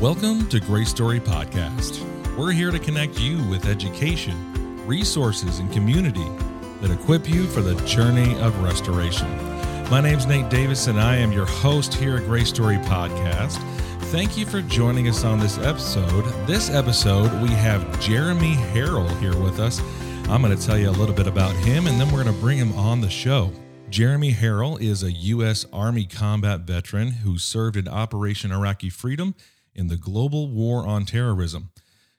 [0.00, 2.06] Welcome to Grace Story Podcast.
[2.36, 6.24] We're here to connect you with education, resources, and community
[6.80, 9.26] that equip you for the journey of restoration.
[9.90, 13.56] My name's Nate Davis, and I am your host here at Grace Story Podcast.
[14.12, 16.22] Thank you for joining us on this episode.
[16.46, 19.80] This episode, we have Jeremy Harrell here with us.
[20.28, 22.40] I'm going to tell you a little bit about him, and then we're going to
[22.40, 23.50] bring him on the show.
[23.90, 25.66] Jeremy Harrell is a U.S.
[25.72, 29.34] Army combat veteran who served in Operation Iraqi Freedom
[29.74, 31.70] in the global war on terrorism.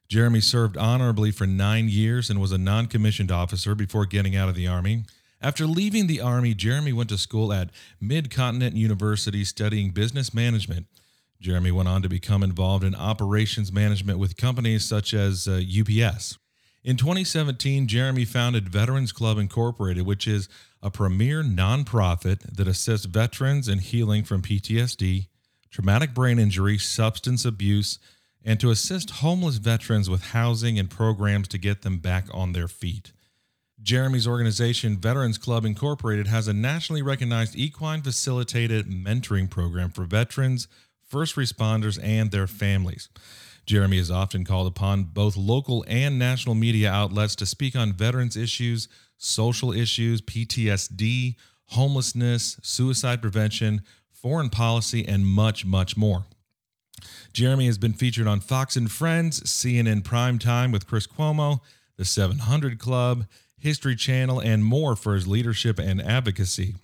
[0.07, 4.49] Jeremy served honorably for nine years and was a non commissioned officer before getting out
[4.49, 5.03] of the Army.
[5.41, 7.69] After leaving the Army, Jeremy went to school at
[8.01, 10.87] Mid Continent University studying business management.
[11.39, 16.37] Jeremy went on to become involved in operations management with companies such as uh, UPS.
[16.83, 20.49] In 2017, Jeremy founded Veterans Club Incorporated, which is
[20.81, 25.27] a premier nonprofit that assists veterans in healing from PTSD,
[25.69, 27.99] traumatic brain injury, substance abuse,
[28.43, 32.67] and to assist homeless veterans with housing and programs to get them back on their
[32.67, 33.11] feet.
[33.81, 40.67] Jeremy's organization, Veterans Club Incorporated, has a nationally recognized equine facilitated mentoring program for veterans,
[41.07, 43.09] first responders, and their families.
[43.65, 48.35] Jeremy is often called upon both local and national media outlets to speak on veterans
[48.35, 51.35] issues, social issues, PTSD,
[51.67, 53.81] homelessness, suicide prevention,
[54.21, 56.25] foreign policy, and much, much more.
[57.31, 61.59] Jeremy has been featured on Fox and Friends, CNN Primetime with Chris Cuomo,
[61.97, 63.25] The 700 Club,
[63.57, 66.75] History Channel, and more for his leadership and advocacy.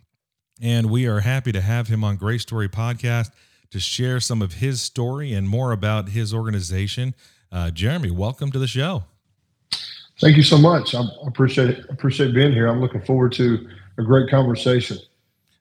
[0.62, 3.32] And we are happy to have him on Grace Story Podcast
[3.72, 7.14] to share some of his story and more about his organization.
[7.52, 9.04] Uh, Jeremy, welcome to the show.
[10.22, 10.96] Thank you so much.
[10.96, 12.68] I appreciate appreciate being here.
[12.68, 14.98] I'm looking forward to a great conversation.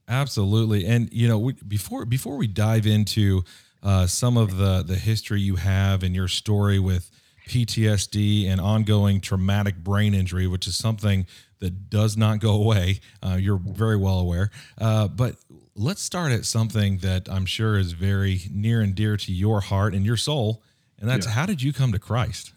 [0.08, 3.42] Absolutely, and you know, we, before before we dive into
[3.82, 7.10] uh, some of the the history you have and your story with
[7.48, 11.26] PTSD and ongoing traumatic brain injury, which is something
[11.60, 13.00] that does not go away.
[13.22, 14.50] Uh, you're very well aware.
[14.78, 15.36] Uh, but
[15.74, 19.94] let's start at something that I'm sure is very near and dear to your heart
[19.94, 20.62] and your soul,
[20.98, 21.32] and that's yeah.
[21.32, 22.52] how did you come to Christ?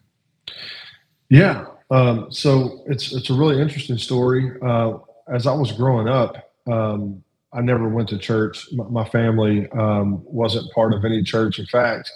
[1.30, 4.52] Yeah, um, so it's it's a really interesting story.
[4.62, 5.00] Uh,
[5.34, 7.24] as I was growing up, um,
[7.58, 8.72] I never went to church.
[8.72, 11.58] My, family um, wasn't part of any church.
[11.58, 12.12] In fact,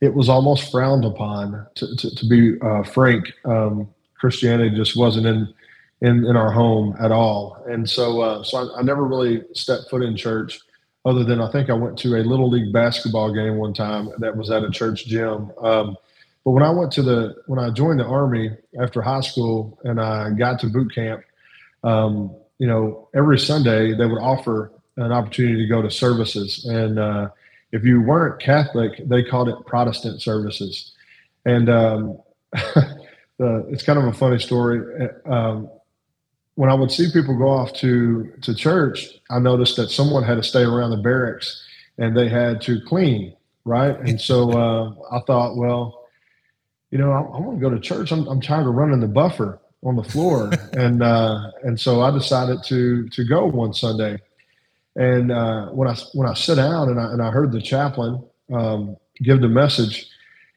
[0.00, 1.66] it was almost frowned upon.
[1.74, 5.52] To, to, to be uh, frank, um, Christianity just wasn't in,
[6.00, 7.60] in in our home at all.
[7.68, 10.60] And so, uh, so I, I, never really stepped foot in church.
[11.04, 14.36] Other than I think I went to a little league basketball game one time that
[14.36, 15.50] was at a church gym.
[15.60, 15.96] Um,
[16.44, 20.00] but when I went to the when I joined the army after high school and
[20.00, 21.22] I got to boot camp,
[21.82, 26.64] um, you know, every Sunday they would offer an opportunity to go to services.
[26.66, 27.28] And uh,
[27.72, 30.92] if you weren't Catholic, they called it Protestant services.
[31.44, 32.18] And um,
[33.38, 35.08] it's kind of a funny story.
[35.24, 35.70] Um,
[36.56, 40.34] when I would see people go off to to church, I noticed that someone had
[40.36, 41.64] to stay around the barracks
[41.98, 43.96] and they had to clean, right?
[44.00, 46.08] And so uh, I thought, well,
[46.90, 48.10] you know, I, I want to go to church.
[48.10, 52.10] I'm, I'm tired of running the buffer on the floor, and uh, and so I
[52.10, 54.18] decided to to go one Sunday.
[54.96, 58.22] And uh, when I when I sat down and I and I heard the chaplain
[58.52, 60.08] um, give the message,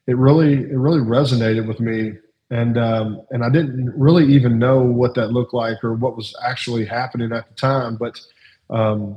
[0.06, 2.14] it really it really resonated with me.
[2.50, 6.34] And um, and I didn't really even know what that looked like or what was
[6.44, 8.20] actually happening at the time, but
[8.68, 9.16] um,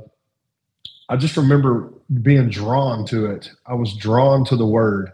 [1.08, 1.92] I just remember
[2.22, 3.50] being drawn to it.
[3.66, 5.12] I was drawn to the word,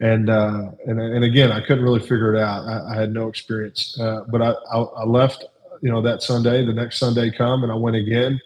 [0.00, 2.64] and uh, and and again, I couldn't really figure it out.
[2.66, 5.44] I, I had no experience, uh, but I, I, I left,
[5.80, 6.64] you know, that Sunday.
[6.64, 8.40] The next Sunday come, and I went again.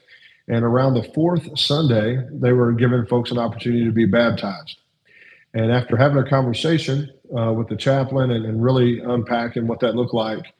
[0.49, 4.78] And around the fourth Sunday, they were giving folks an opportunity to be baptized.
[5.55, 9.94] And after having a conversation uh, with the chaplain and, and, really unpacking what that
[9.94, 10.53] looked like,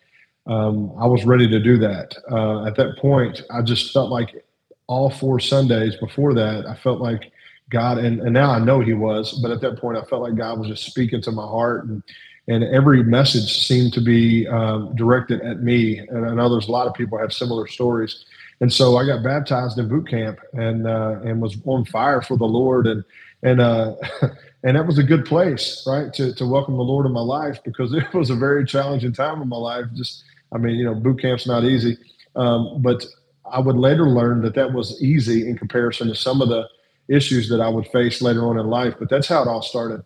[0.47, 2.17] um, I was ready to do that.
[2.31, 4.45] Uh, at that point, I just felt like
[4.87, 7.33] all four Sundays before that, I felt like
[7.71, 10.35] God, and, and now I know He was, but at that point, I felt like
[10.35, 12.03] God was just speaking to my heart, and
[12.49, 15.99] and every message seemed to be um, directed at me.
[15.99, 18.25] And I know there's a lot of people have similar stories,
[18.61, 22.37] and so I got baptized in boot camp, and uh, and was on fire for
[22.37, 23.05] the Lord, and
[23.43, 23.95] and uh,
[24.65, 27.63] and that was a good place, right, to to welcome the Lord in my life
[27.65, 29.87] because it was a very challenging time in my life.
[29.95, 31.97] Just, I mean, you know, boot camp's not easy,
[32.37, 33.05] um, but
[33.51, 36.69] I would later learn that that was easy in comparison to some of the
[37.11, 38.95] issues that I would face later on in life.
[38.99, 40.03] But that's how it all started.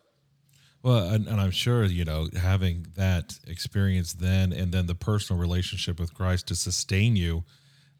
[0.83, 5.41] Well, and, and, I'm sure you know having that experience then, and then the personal
[5.41, 7.45] relationship with Christ to sustain you.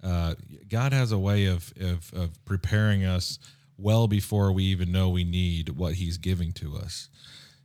[0.03, 0.35] Uh,
[0.69, 3.39] God has a way of, of, of preparing us
[3.79, 7.09] well before we even know we need what He's giving to us.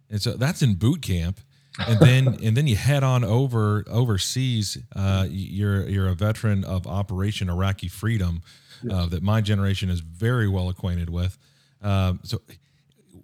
[0.10, 1.42] And so that's in boot camp.
[1.86, 4.78] and then and then you head on over overseas.
[4.96, 8.42] Uh, you're you're a veteran of Operation Iraqi Freedom,
[8.90, 11.38] uh, that my generation is very well acquainted with.
[11.82, 12.42] Uh, so,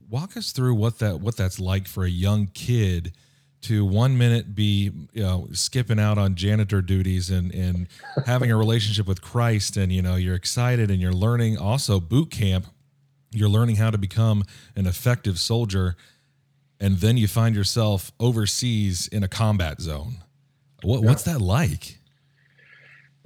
[0.09, 3.13] walk us through what that what that's like for a young kid
[3.61, 7.87] to one minute be you know skipping out on janitor duties and and
[8.25, 12.29] having a relationship with Christ and you know you're excited and you're learning also boot
[12.29, 12.67] camp
[13.31, 14.43] you're learning how to become
[14.75, 15.95] an effective soldier
[16.79, 20.17] and then you find yourself overseas in a combat zone
[20.83, 21.09] what, yeah.
[21.09, 21.97] what's that like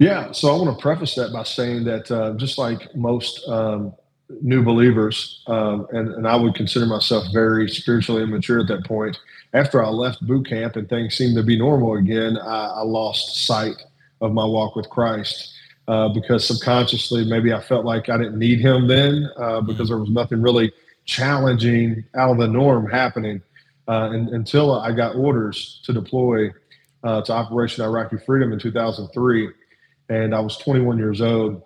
[0.00, 3.94] yeah so i want to preface that by saying that uh, just like most um,
[4.42, 9.16] new believers um, and, and i would consider myself very spiritually immature at that point
[9.52, 13.46] after I left boot camp and things seemed to be normal again, I, I lost
[13.46, 13.74] sight
[14.20, 15.52] of my walk with Christ
[15.88, 19.98] uh, because subconsciously maybe I felt like I didn't need Him then uh, because there
[19.98, 20.72] was nothing really
[21.04, 23.42] challenging out of the norm happening
[23.88, 26.52] uh, and, until I got orders to deploy
[27.02, 29.48] uh, to Operation Iraqi Freedom in 2003,
[30.10, 31.62] and I was 21 years old.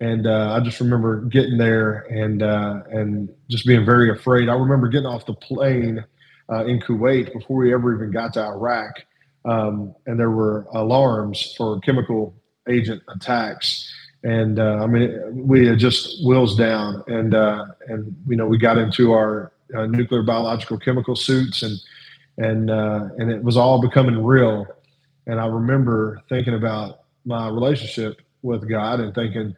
[0.00, 4.48] And uh, I just remember getting there and uh, and just being very afraid.
[4.48, 6.02] I remember getting off the plane
[6.50, 8.94] uh, in Kuwait before we ever even got to Iraq.
[9.44, 12.34] Um, and there were alarms for chemical
[12.66, 13.92] agent attacks.
[14.22, 18.56] And uh, I mean, we had just wheels down, and uh, and you know we
[18.56, 21.78] got into our uh, nuclear, biological, chemical suits, and
[22.38, 24.66] and and it was all becoming real.
[25.26, 26.99] And I remember thinking about
[27.30, 29.56] my relationship with God and thinking,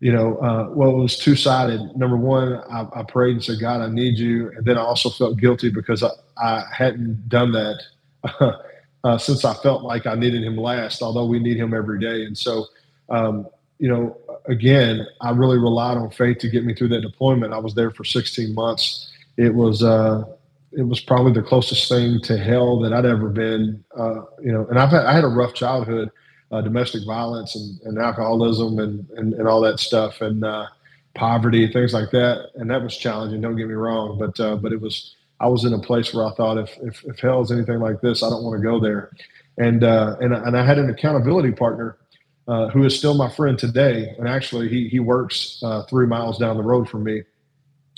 [0.00, 1.80] you know, uh, well, it was two sided.
[1.96, 4.50] Number one, I, I, prayed and said, God, I need you.
[4.56, 7.82] And then I also felt guilty because I, I hadn't done that
[9.04, 12.24] uh, since I felt like I needed him last, although we need him every day.
[12.24, 12.66] And so,
[13.08, 13.46] um,
[13.78, 17.52] you know, again, I really relied on faith to get me through that deployment.
[17.52, 19.10] I was there for 16 months.
[19.36, 20.24] It was, uh,
[20.72, 23.82] it was probably the closest thing to hell that I'd ever been.
[23.96, 26.10] Uh, you know, and I've had, I had a rough childhood
[26.50, 30.66] uh, domestic violence and, and alcoholism and, and, and all that stuff and uh,
[31.14, 32.50] poverty, things like that.
[32.54, 33.40] And that was challenging.
[33.40, 35.16] Don't get me wrong, but uh, but it was.
[35.40, 38.00] I was in a place where I thought if if, if hell is anything like
[38.00, 39.10] this, I don't want to go there.
[39.58, 41.98] And uh, and and I had an accountability partner
[42.46, 44.14] uh, who is still my friend today.
[44.18, 47.22] And actually, he he works uh, three miles down the road from me.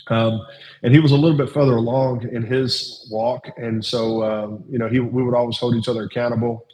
[0.09, 0.47] Um,
[0.83, 4.79] and he was a little bit further along in his walk, and so um, you
[4.79, 6.66] know he we would always hold each other accountable.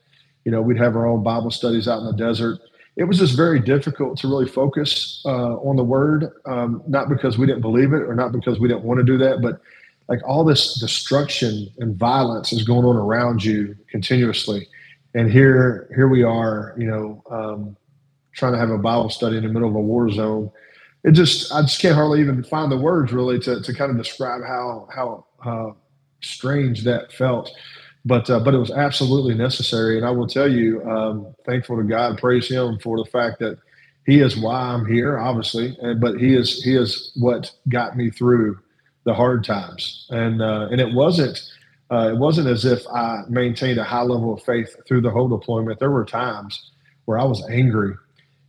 [0.44, 2.58] You know, we'd have our own Bible studies out in the desert.
[2.96, 7.38] It was just very difficult to really focus uh, on the Word, um, not because
[7.38, 9.60] we didn't believe it or not because we didn't want to do that, but
[10.08, 14.68] like all this destruction and violence is going on around you continuously.
[15.14, 17.76] And here, here we are, you know, um,
[18.34, 20.50] trying to have a Bible study in the middle of a war zone.
[21.04, 23.96] It just, I just can't hardly even find the words really to, to kind of
[23.96, 25.72] describe how, how, uh,
[26.22, 27.50] strange that felt
[28.04, 29.96] but uh, but it was absolutely necessary.
[29.96, 33.58] And I will tell you, um, thankful to God, praise Him for the fact that
[34.06, 38.10] He is why I'm here, obviously, and but He is He is what got me
[38.10, 38.58] through
[39.04, 40.06] the hard times.
[40.10, 41.40] And uh, and it wasn't
[41.90, 45.28] uh, it wasn't as if I maintained a high level of faith through the whole
[45.28, 45.78] deployment.
[45.78, 46.70] There were times
[47.04, 47.94] where I was angry.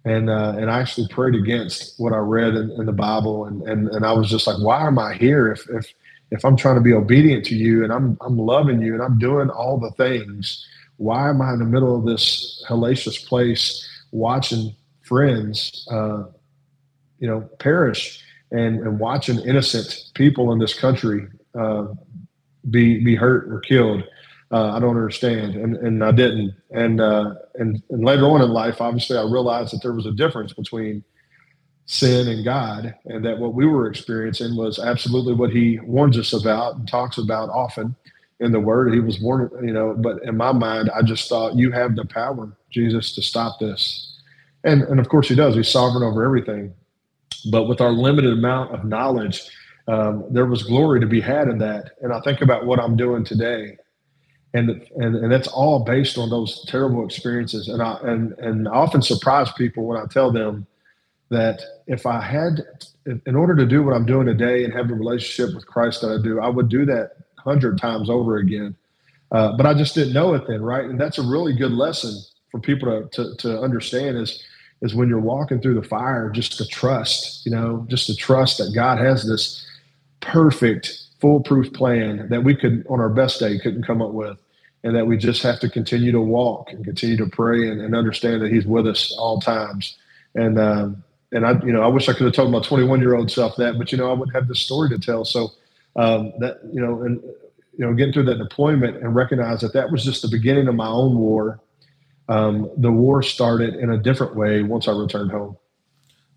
[0.05, 3.61] And uh, and I actually prayed against what I read in, in the Bible, and,
[3.61, 5.49] and and I was just like, why am I here?
[5.49, 5.93] If if
[6.33, 9.19] if I'm trying to be obedient to you and I'm I'm loving you and I'm
[9.19, 10.65] doing all the things,
[10.97, 16.23] why am I in the middle of this hellacious place watching friends, uh,
[17.19, 21.85] you know, perish and and watching innocent people in this country uh,
[22.71, 24.03] be be hurt or killed?
[24.51, 28.49] Uh, I don't understand, and and I didn't, and uh, and and later on in
[28.49, 31.03] life, obviously, I realized that there was a difference between
[31.85, 36.33] sin and God, and that what we were experiencing was absolutely what He warns us
[36.33, 37.95] about and talks about often
[38.39, 38.93] in the Word.
[38.93, 42.05] He was warning, you know, but in my mind, I just thought, you have the
[42.05, 44.21] power, Jesus, to stop this.
[44.63, 45.55] And, and of course, He does.
[45.55, 46.73] He's sovereign over everything.
[47.51, 49.41] But with our limited amount of knowledge,
[49.87, 51.91] um, there was glory to be had in that.
[52.01, 53.77] And I think about what I'm doing today.
[54.53, 57.67] And, and and that's all based on those terrible experiences.
[57.67, 60.67] And I and and I often surprise people when I tell them
[61.33, 62.61] that if I had,
[63.05, 66.11] in order to do what I'm doing today and have a relationship with Christ that
[66.11, 68.75] I do, I would do that hundred times over again.
[69.31, 70.85] Uh, but I just didn't know it then, right?
[70.85, 72.13] And that's a really good lesson
[72.51, 74.43] for people to, to, to understand is
[74.83, 78.57] is when you're walking through the fire, just to trust, you know, just to trust
[78.57, 79.65] that God has this
[80.19, 84.37] perfect, foolproof plan that we could, on our best day, couldn't come up with,
[84.83, 87.95] and that we just have to continue to walk and continue to pray and, and
[87.95, 89.97] understand that He's with us all times.
[90.35, 93.15] And um, and I, you know, I wish I could have told my 21 year
[93.15, 95.25] old self that, but you know, I wouldn't have this story to tell.
[95.25, 95.49] So
[95.95, 97.21] um, that you know, and
[97.77, 100.75] you know, getting through that deployment and recognize that that was just the beginning of
[100.75, 101.59] my own war.
[102.29, 105.57] Um, the war started in a different way once I returned home.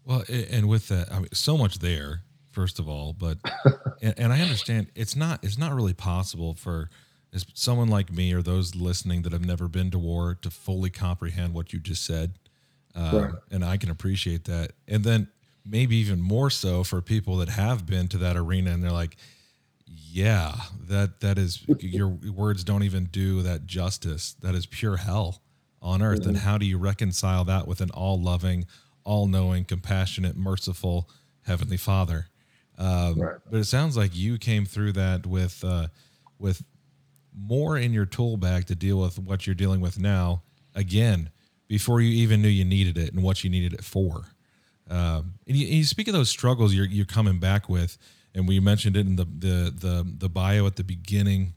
[0.05, 2.23] Well, and with that, I mean, so much there.
[2.50, 3.38] First of all, but
[4.03, 6.88] and, and I understand it's not it's not really possible for
[7.55, 11.53] someone like me or those listening that have never been to war to fully comprehend
[11.53, 12.38] what you just said.
[12.97, 13.35] Uh, right.
[13.50, 14.73] And I can appreciate that.
[14.88, 15.29] And then
[15.65, 19.17] maybe even more so for people that have been to that arena and they're like,
[19.87, 20.55] yeah,
[20.88, 24.35] that that is your words don't even do that justice.
[24.41, 25.43] That is pure hell
[25.83, 26.21] on earth.
[26.21, 26.31] Mm-hmm.
[26.31, 28.67] And how do you reconcile that with an all loving,
[29.05, 31.09] all knowing, compassionate, merciful
[31.43, 32.29] Heavenly Father?
[32.79, 33.37] Um, right.
[33.50, 35.88] But it sounds like you came through that with uh,
[36.38, 36.62] with
[37.38, 40.43] more in your tool bag to deal with what you're dealing with now.
[40.75, 41.31] Again,
[41.68, 44.26] before you even knew you needed it and what you needed it for.
[44.88, 47.99] Um, and, you, and, you, speak of those struggles you're, you're coming back with,
[48.35, 51.54] and we mentioned it in the, the the the bio at the beginning,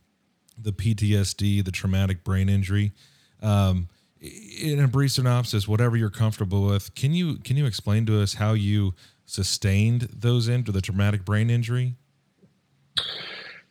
[0.58, 2.94] the PTSD, the traumatic brain injury.
[3.42, 3.88] Um,
[4.20, 8.36] in a brief synopsis, whatever you're comfortable with, can you can you explain to us
[8.36, 11.96] how you sustained those into the traumatic brain injury?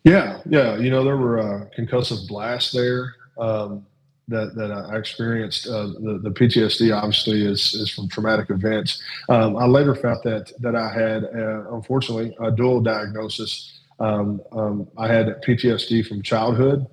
[0.05, 0.77] Yeah, yeah.
[0.77, 3.15] You know, there were uh, concussive blasts there.
[3.37, 3.85] Um,
[4.29, 5.67] that that I experienced.
[5.67, 9.03] Uh, the the PTSD obviously is is from traumatic events.
[9.29, 13.81] Um, I later found that that I had uh, unfortunately a dual diagnosis.
[14.01, 16.87] Um, um, I had PTSD from childhood,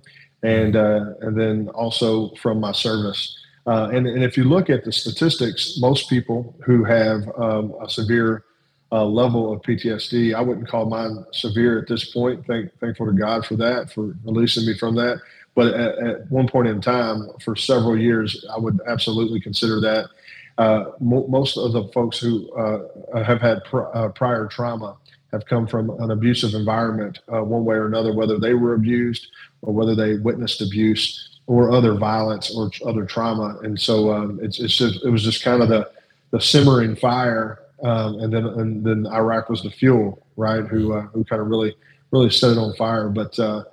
[0.43, 3.37] and uh, and then also from my service.
[3.67, 7.89] Uh, and and if you look at the statistics, most people who have um, a
[7.89, 8.43] severe
[8.91, 10.33] uh, level of PTSD.
[10.33, 12.45] I wouldn't call mine severe at this point.
[12.45, 15.19] Thank, thankful to God for that, for releasing me from that.
[15.55, 20.09] But at, at one point in time, for several years, I would absolutely consider that.
[20.57, 24.97] Uh, mo- most of the folks who uh, have had pr- uh, prior trauma
[25.31, 29.27] have come from an abusive environment, uh, one way or another, whether they were abused
[29.61, 33.57] or whether they witnessed abuse or other violence or other trauma.
[33.63, 35.89] And so um, it's, it's just, it was just kind of the,
[36.31, 40.65] the simmering fire um, and then and then Iraq was the fuel, right?
[40.65, 41.75] Who uh, who kind of really
[42.11, 43.09] really set it on fire.
[43.09, 43.63] But uh,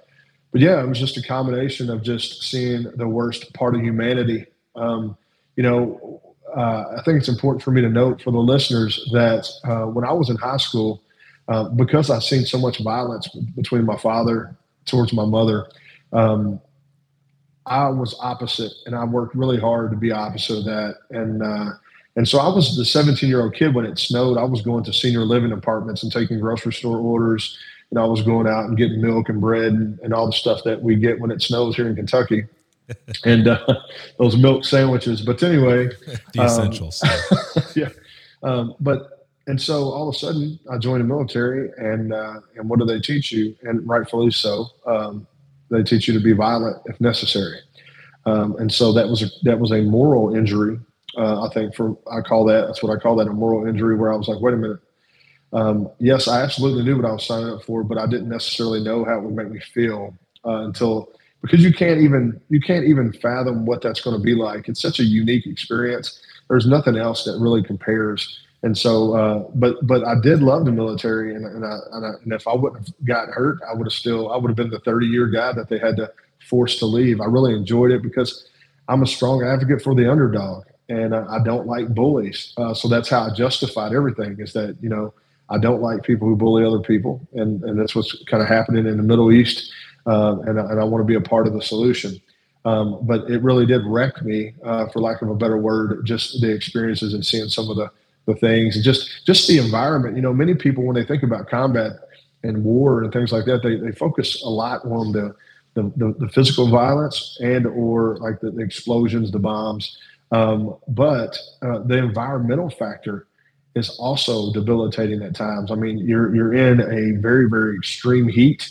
[0.53, 4.47] but yeah, it was just a combination of just seeing the worst part of humanity.
[4.77, 5.17] Um,
[5.57, 6.23] you know,
[6.55, 10.05] uh, I think it's important for me to note for the listeners that uh, when
[10.05, 11.03] I was in high school,
[11.49, 14.55] uh, because I've seen so much violence between my father
[14.85, 15.67] towards my mother.
[16.13, 16.61] Um,
[17.65, 20.97] I was opposite, and I worked really hard to be opposite of that.
[21.11, 21.71] And uh,
[22.17, 24.37] and so I was the 17 year old kid when it snowed.
[24.37, 27.57] I was going to senior living apartments and taking grocery store orders.
[27.93, 30.65] And I was going out and getting milk and bread and, and all the stuff
[30.65, 32.47] that we get when it snows here in Kentucky.
[33.25, 33.81] and uh,
[34.19, 35.23] those milk sandwiches.
[35.23, 35.91] But anyway,
[36.33, 37.05] the um, essentials.
[37.77, 37.91] yeah.
[38.43, 42.69] Um, but and so all of a sudden I joined the military, and uh, and
[42.69, 43.55] what do they teach you?
[43.63, 45.27] And rightfully so, um,
[45.71, 47.61] they teach you to be violent if necessary.
[48.27, 50.79] Um, and so that was a, that was a moral injury
[51.17, 53.97] uh, I think for I call that that's what I call that a moral injury
[53.97, 54.81] where I was like, wait a minute.
[55.53, 58.83] Um, yes, I absolutely knew what I was signing up for, but I didn't necessarily
[58.83, 60.15] know how it would make me feel
[60.47, 64.35] uh, until because you can't even you can't even fathom what that's going to be
[64.35, 64.69] like.
[64.69, 66.21] It's such a unique experience.
[66.49, 68.41] There's nothing else that really compares.
[68.63, 72.11] And so, uh, but but I did love the military, and and, I, and, I,
[72.23, 74.71] and if I wouldn't have got hurt, I would have still I would have been
[74.71, 76.11] the 30 year guy that they had to
[76.49, 77.21] force to leave.
[77.21, 78.49] I really enjoyed it because
[78.89, 82.53] I'm a strong advocate for the underdog and uh, I don't like bullies.
[82.57, 84.39] Uh, so that's how I justified everything.
[84.39, 85.13] Is that you know
[85.49, 88.87] I don't like people who bully other people, and and that's what's kind of happening
[88.87, 89.71] in the Middle East,
[90.07, 92.21] uh, and and I want to be a part of the solution.
[92.65, 96.41] Um, but it really did wreck me, uh, for lack of a better word, just
[96.41, 97.91] the experiences and seeing some of the
[98.27, 100.17] the things and just just the environment.
[100.17, 101.93] You know, many people when they think about combat
[102.45, 105.35] and war and things like that, they, they focus a lot on the
[105.75, 109.97] the, the, the physical violence and or like the, the explosions, the bombs.
[110.31, 113.27] Um, but uh, the environmental factor
[113.75, 115.71] is also debilitating at times.
[115.71, 118.71] I mean, you're you're in a very very extreme heat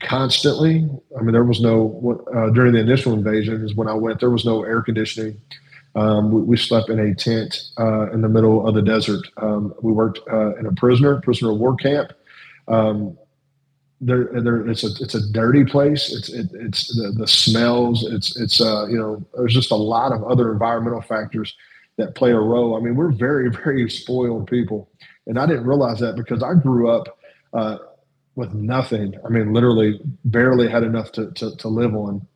[0.00, 0.88] constantly.
[1.18, 4.20] I mean, there was no uh, during the initial invasion is when I went.
[4.20, 5.40] There was no air conditioning.
[5.94, 9.26] Um, we, we, slept in a tent uh, in the middle of the desert.
[9.36, 12.12] Um, we worked uh, in a prisoner prisoner of war camp.
[12.66, 13.18] Um,
[14.00, 16.12] there, there, it's a, it's a dirty place.
[16.12, 18.04] It's, it, it's the, the smells.
[18.04, 21.54] It's, it's, uh, you know, there's just a lot of other environmental factors
[21.98, 22.76] that play a role.
[22.76, 24.90] I mean, we're very, very spoiled people,
[25.26, 27.18] and I didn't realize that because I grew up
[27.52, 27.78] uh,
[28.34, 29.14] with nothing.
[29.24, 32.26] I mean, literally, barely had enough to, to, to live on,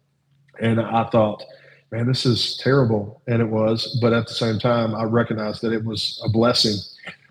[0.61, 1.43] and I thought,
[1.91, 3.99] man, this is terrible, and it was.
[4.01, 6.77] But at the same time, I recognized that it was a blessing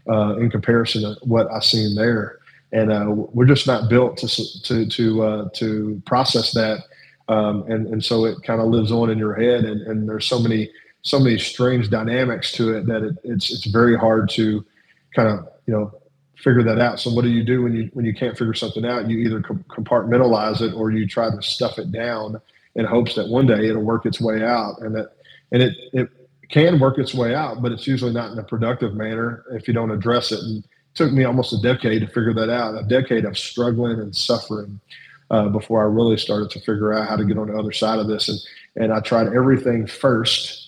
[0.10, 2.40] uh, in comparison to what I seen there.
[2.72, 6.80] And uh, we're just not built to to to uh, to process that,
[7.30, 9.64] um, and and so it kind of lives on in your head.
[9.64, 10.70] And, and there's so many
[11.06, 14.66] so many strange dynamics to it that it, it's it's very hard to
[15.16, 15.94] kind of you know
[16.36, 17.00] figure that out.
[17.00, 19.10] So what do you do when you when you can't figure something out?
[19.10, 22.42] You either compartmentalize it or you try to stuff it down
[22.76, 25.16] in hopes that one day it'll work its way out, and that
[25.52, 26.10] and it it
[26.50, 29.74] can work its way out, but it's usually not in a productive manner if you
[29.74, 30.40] don't address it.
[30.40, 34.00] And it took me almost a decade to figure that out, a decade of struggling
[34.00, 34.80] and suffering
[35.32, 38.00] uh, before I really started to figure out how to get on the other side
[38.00, 38.28] of this.
[38.28, 38.40] And
[38.76, 40.65] and I tried everything first,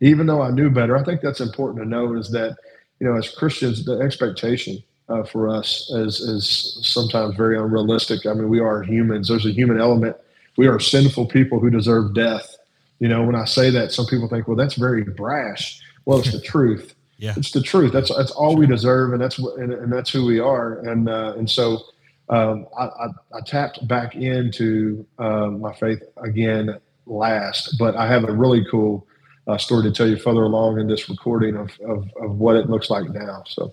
[0.00, 0.96] even though I knew better.
[0.96, 2.56] I think that's important to know is that
[3.00, 8.26] you know as Christians the expectation uh, for us is is sometimes very unrealistic.
[8.26, 9.28] I mean we are humans.
[9.28, 10.16] There's a human element.
[10.56, 12.58] We are sinful people who deserve death
[12.98, 15.80] you know, when I say that, some people think, well, that's very brash.
[16.04, 16.94] Well, it's the truth.
[17.18, 17.92] Yeah, it's the truth.
[17.92, 20.78] That's that's all we deserve, and that's what, and, and that's who we are.
[20.80, 21.80] And uh, and so
[22.28, 28.22] um, I, I, I, tapped back into uh, my faith again last, but I have
[28.22, 29.04] a really cool
[29.48, 32.68] uh, story to tell you further along in this recording of, of, of what it
[32.68, 33.42] looks like now.
[33.46, 33.72] So.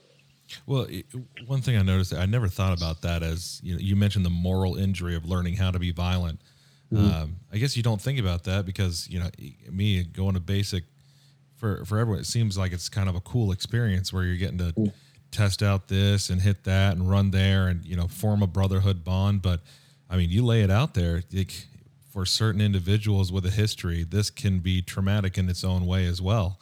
[0.65, 0.87] Well,
[1.47, 4.29] one thing I noticed, I never thought about that as you know, you mentioned the
[4.29, 6.39] moral injury of learning how to be violent.
[6.93, 7.23] Mm-hmm.
[7.23, 9.29] Um, I guess you don't think about that because you know
[9.71, 10.83] me going to basic
[11.55, 12.21] for for everyone.
[12.21, 14.85] It seems like it's kind of a cool experience where you're getting to mm-hmm.
[15.31, 19.03] test out this and hit that and run there and you know form a brotherhood
[19.03, 19.41] bond.
[19.41, 19.61] But
[20.11, 21.23] I mean, you lay it out there.
[21.33, 21.67] Like,
[22.15, 26.21] for certain individuals with a history, this can be traumatic in its own way as
[26.21, 26.61] well.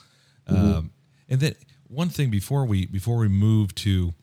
[0.50, 0.74] Mm-hmm.
[0.74, 0.91] Um,
[1.29, 1.53] and then
[1.88, 4.15] one thing before we before we move to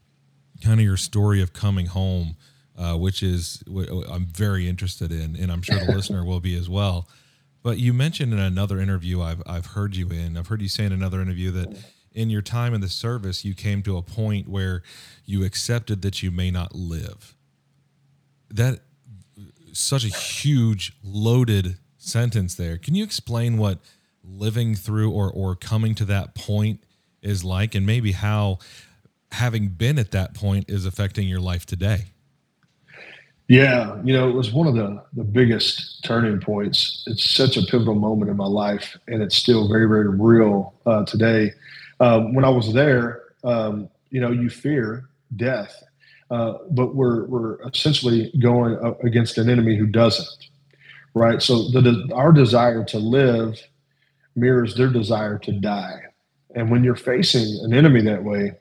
[0.60, 2.34] kind of your story of coming home
[2.76, 6.56] uh, which is what I'm very interested in, and I'm sure the listener will be
[6.56, 7.06] as well.
[7.62, 10.84] But you mentioned in another interview I've I've heard you in, I've heard you say
[10.84, 11.76] in another interview that
[12.12, 14.82] in your time in the service you came to a point where
[15.26, 17.36] you accepted that you may not live.
[18.50, 18.80] That
[19.72, 22.78] such a huge loaded sentence there.
[22.78, 23.78] Can you explain what
[24.24, 26.80] living through or or coming to that point
[27.22, 28.58] is like and maybe how
[29.32, 32.06] having been at that point is affecting your life today?
[33.48, 37.02] Yeah, you know, it was one of the the biggest turning points.
[37.08, 41.04] It's such a pivotal moment in my life, and it's still very, very real uh,
[41.04, 41.52] today.
[41.98, 45.82] Um, when I was there, um, you know, you fear death,
[46.30, 50.48] uh, but we're we're essentially going against an enemy who doesn't,
[51.14, 51.42] right?
[51.42, 53.60] So the our desire to live
[54.36, 56.00] mirrors their desire to die,
[56.54, 58.52] and when you're facing an enemy that way,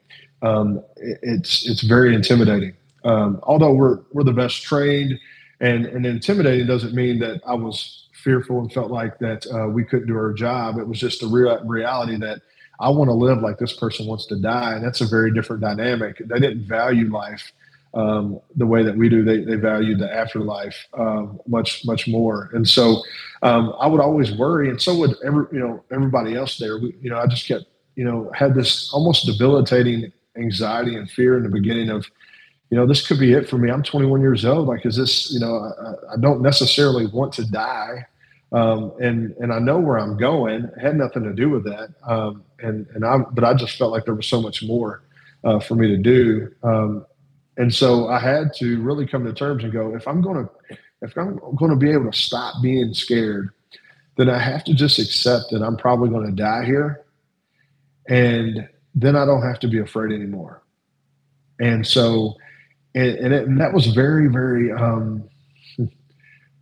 [0.42, 2.74] um, it's it's very intimidating.
[3.04, 5.18] Um, although we're we're the best trained
[5.60, 9.84] and and intimidating doesn't mean that I was fearful and felt like that uh, we
[9.84, 10.76] couldn't do our job.
[10.78, 12.42] It was just a real reality that
[12.80, 15.62] I want to live like this person wants to die, and that's a very different
[15.62, 16.18] dynamic.
[16.18, 17.52] They didn't value life
[17.94, 19.24] um, the way that we do.
[19.24, 23.02] They they valued the afterlife um, much much more, and so
[23.42, 26.78] um, I would always worry, and so would every you know everybody else there.
[26.78, 27.64] We, you know, I just kept
[27.96, 32.06] you know had this almost debilitating anxiety and fear in the beginning of
[32.70, 33.70] you know, this could be it for me.
[33.70, 34.68] I'm 21 years old.
[34.68, 38.06] Like, is this, you know, I, I don't necessarily want to die.
[38.52, 40.64] Um, and, and I know where I'm going.
[40.64, 41.90] It had nothing to do with that.
[42.04, 45.02] Um, and, and I, but I just felt like there was so much more
[45.42, 46.52] uh, for me to do.
[46.62, 47.06] Um,
[47.60, 50.78] and so I had to really come to terms and go, if I'm going to,
[51.02, 53.50] if I'm going to be able to stop being scared,
[54.16, 57.04] then I have to just accept that I'm probably going to die here.
[58.08, 60.62] And then I don't have to be afraid anymore.
[61.60, 62.36] And so,
[62.94, 65.28] and, and, it, and that was very very um,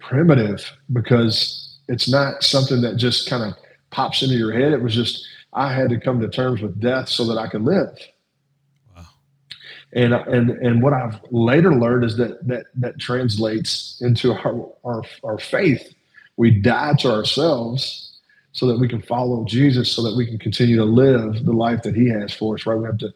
[0.01, 3.55] primitive because it's not something that just kind of
[3.91, 4.73] pops into your head.
[4.73, 7.63] It was just I had to come to terms with death so that I could
[7.63, 7.97] live.
[9.93, 15.03] And and and what I've later learned is that that that translates into our our,
[15.25, 15.95] our faith.
[16.37, 18.13] We die to ourselves
[18.53, 21.83] so that we can follow Jesus, so that we can continue to live the life
[21.83, 22.67] that He has for us.
[22.67, 22.77] Right?
[22.77, 23.13] We have to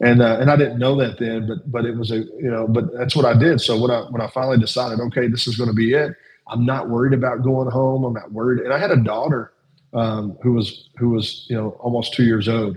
[0.00, 2.66] and uh, and I didn't know that then, but but it was a you know,
[2.66, 3.60] but that's what I did.
[3.60, 6.14] So when I when I finally decided, okay, this is going to be it.
[6.48, 8.04] I'm not worried about going home.
[8.04, 8.60] I'm not worried.
[8.60, 9.52] And I had a daughter
[9.94, 12.76] um, who was who was you know almost two years old,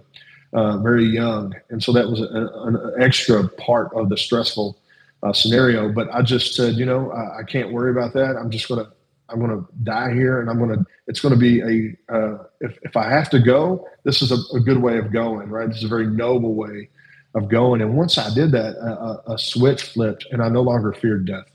[0.54, 4.78] uh, very young, and so that was a, an extra part of the stressful
[5.24, 5.92] uh, scenario.
[5.92, 8.36] But I just said, you know, I, I can't worry about that.
[8.38, 8.90] I'm just gonna
[9.30, 10.86] I'm gonna die here, and I'm gonna.
[11.08, 12.14] It's gonna be a.
[12.14, 15.50] Uh, if if I have to go, this is a, a good way of going.
[15.50, 15.68] Right.
[15.68, 16.90] This is a very noble way
[17.36, 17.82] of going.
[17.82, 21.48] And once I did that, a, a switch flipped, and I no longer feared death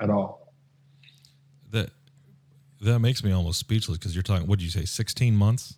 [0.00, 0.52] at all.
[1.70, 1.90] That
[2.80, 4.46] that makes me almost speechless because you're talking.
[4.46, 4.84] What did you say?
[4.84, 5.74] Sixteen months.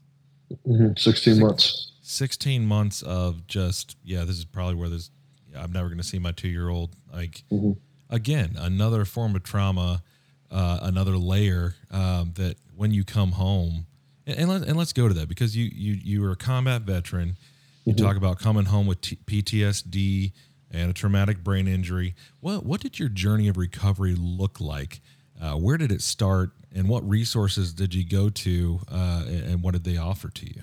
[0.67, 0.93] Mm-hmm.
[0.97, 1.90] Sixteen Six, months.
[2.11, 5.11] 16 months of just yeah this is probably where this
[5.57, 7.73] i'm never going to see my two year old like mm-hmm.
[8.09, 10.03] again another form of trauma
[10.51, 13.87] uh, another layer um, that when you come home
[14.27, 16.83] and, and, let, and let's go to that because you you you were a combat
[16.83, 17.37] veteran
[17.85, 18.05] you mm-hmm.
[18.05, 20.33] talk about coming home with T- ptsd
[20.73, 25.01] and a traumatic brain injury what what did your journey of recovery look like
[25.41, 29.73] uh, where did it start and what resources did you go to uh, and what
[29.73, 30.63] did they offer to you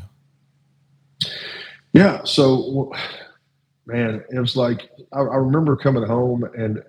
[1.93, 2.23] yeah.
[2.23, 2.91] So,
[3.85, 6.83] man, it was like I, I remember coming home and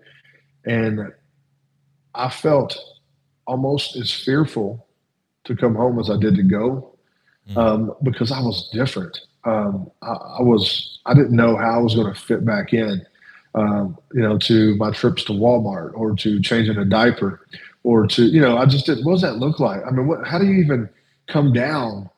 [0.64, 1.12] and
[2.14, 2.76] I felt
[3.46, 4.86] almost as fearful
[5.44, 6.98] to come home as I did to go
[7.48, 7.56] mm.
[7.56, 9.18] um, because I was different.
[9.44, 13.06] Um, I, I, was I didn't know how I was going to fit back in,
[13.54, 17.46] um, you know, to my trips to Walmart or to changing a diaper
[17.84, 19.04] or to you know I just didn't.
[19.04, 19.80] What does that look like?
[19.86, 20.26] I mean, what?
[20.26, 20.88] How do you even
[21.28, 22.10] come down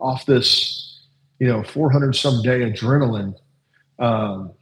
[0.00, 0.87] off this
[1.38, 3.34] you know, 400 some day adrenaline
[3.98, 4.52] um,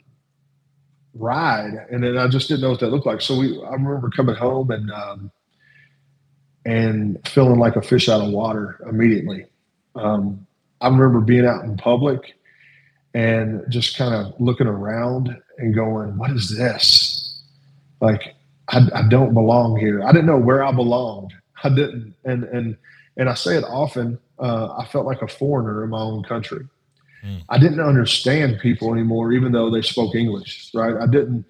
[1.15, 1.87] ride.
[1.91, 3.21] And then I just didn't know what that looked like.
[3.21, 5.31] So we, I remember coming home and, um,
[6.65, 9.47] and feeling like a fish out of water immediately.
[9.95, 10.47] Um,
[10.81, 12.35] I remember being out in public
[13.15, 17.41] and just kind of looking around and going, what is this?
[18.01, 18.35] Like,
[18.69, 20.03] I, I don't belong here.
[20.03, 21.33] I didn't know where I belonged.
[21.65, 22.15] I didn't.
[22.25, 22.77] And, and,
[23.17, 26.67] and I say it often, uh, I felt like a foreigner in my own country.
[27.25, 27.43] Mm.
[27.49, 30.71] I didn't understand people anymore, even though they spoke English.
[30.75, 30.95] Right?
[30.97, 31.45] I didn't.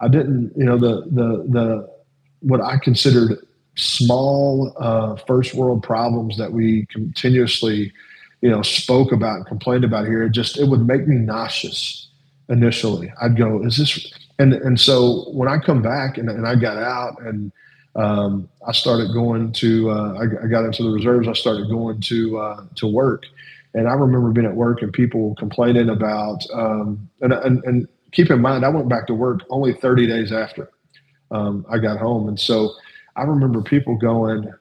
[0.00, 0.52] I didn't.
[0.56, 1.90] You know the the the
[2.40, 3.38] what I considered
[3.76, 7.92] small uh, first world problems that we continuously,
[8.40, 10.24] you know, spoke about and complained about here.
[10.24, 12.08] It just it would make me nauseous
[12.48, 13.12] initially.
[13.20, 14.12] I'd go, is this?
[14.38, 17.52] And and so when I come back and, and I got out and
[17.94, 21.28] um, I started going to uh, I, I, got into the reserves.
[21.28, 23.24] I started going to uh, to work,
[23.74, 28.30] and I remember being at work and people complaining about, um, and, and, and, keep
[28.30, 30.70] in mind, I went back to work only 30 days after
[31.30, 32.28] um, I got home.
[32.28, 32.74] And so
[33.16, 34.52] I remember people going,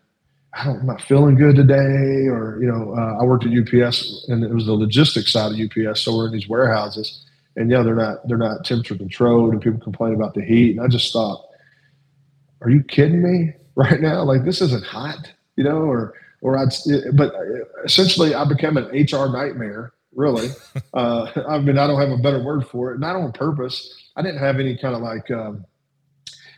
[0.53, 2.27] I don't, I'm not feeling good today.
[2.29, 5.59] Or, you know, uh, I worked at UPS and it was the logistics side of
[5.59, 5.99] UPS.
[5.99, 7.25] So we're in these warehouses
[7.57, 10.77] and yeah, they're not, they're not temperature controlled and people complain about the heat.
[10.77, 11.45] And I just thought,
[12.61, 14.23] are you kidding me right now?
[14.23, 16.73] Like this isn't hot, you know, or, or I'd,
[17.13, 17.33] but
[17.83, 19.93] essentially I became an HR nightmare.
[20.13, 20.49] Really,
[20.93, 22.99] uh, I mean, I don't have a better word for it.
[22.99, 24.09] Not on purpose.
[24.15, 25.65] I didn't have any kind of like um,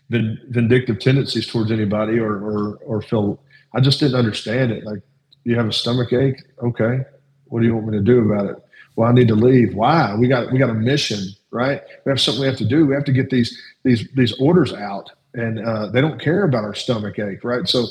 [0.10, 3.39] vindictive tendencies towards anybody, or, or or feel.
[3.76, 4.84] I just didn't understand it.
[4.84, 5.02] Like,
[5.44, 6.42] you have a stomach ache.
[6.63, 7.02] Okay,
[7.46, 8.56] what do you want me to do about it?
[8.96, 9.76] Well, I need to leave.
[9.76, 10.16] Why?
[10.16, 11.20] We got we got a mission,
[11.52, 11.82] right?
[12.06, 12.86] We have something we have to do.
[12.86, 16.63] We have to get these these these orders out, and uh, they don't care about
[16.63, 17.67] our stomach ache, right?
[17.67, 17.86] So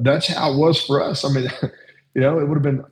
[0.00, 1.24] that's how it was for us.
[1.24, 1.48] I mean,
[2.14, 2.84] you know, it would have been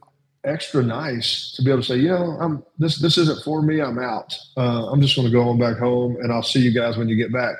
[0.44, 3.80] extra nice to be able to say, you know, I'm this this isn't for me.
[3.80, 4.36] I'm out.
[4.56, 7.08] Uh, I'm just going to go on back home, and I'll see you guys when
[7.08, 7.56] you get back.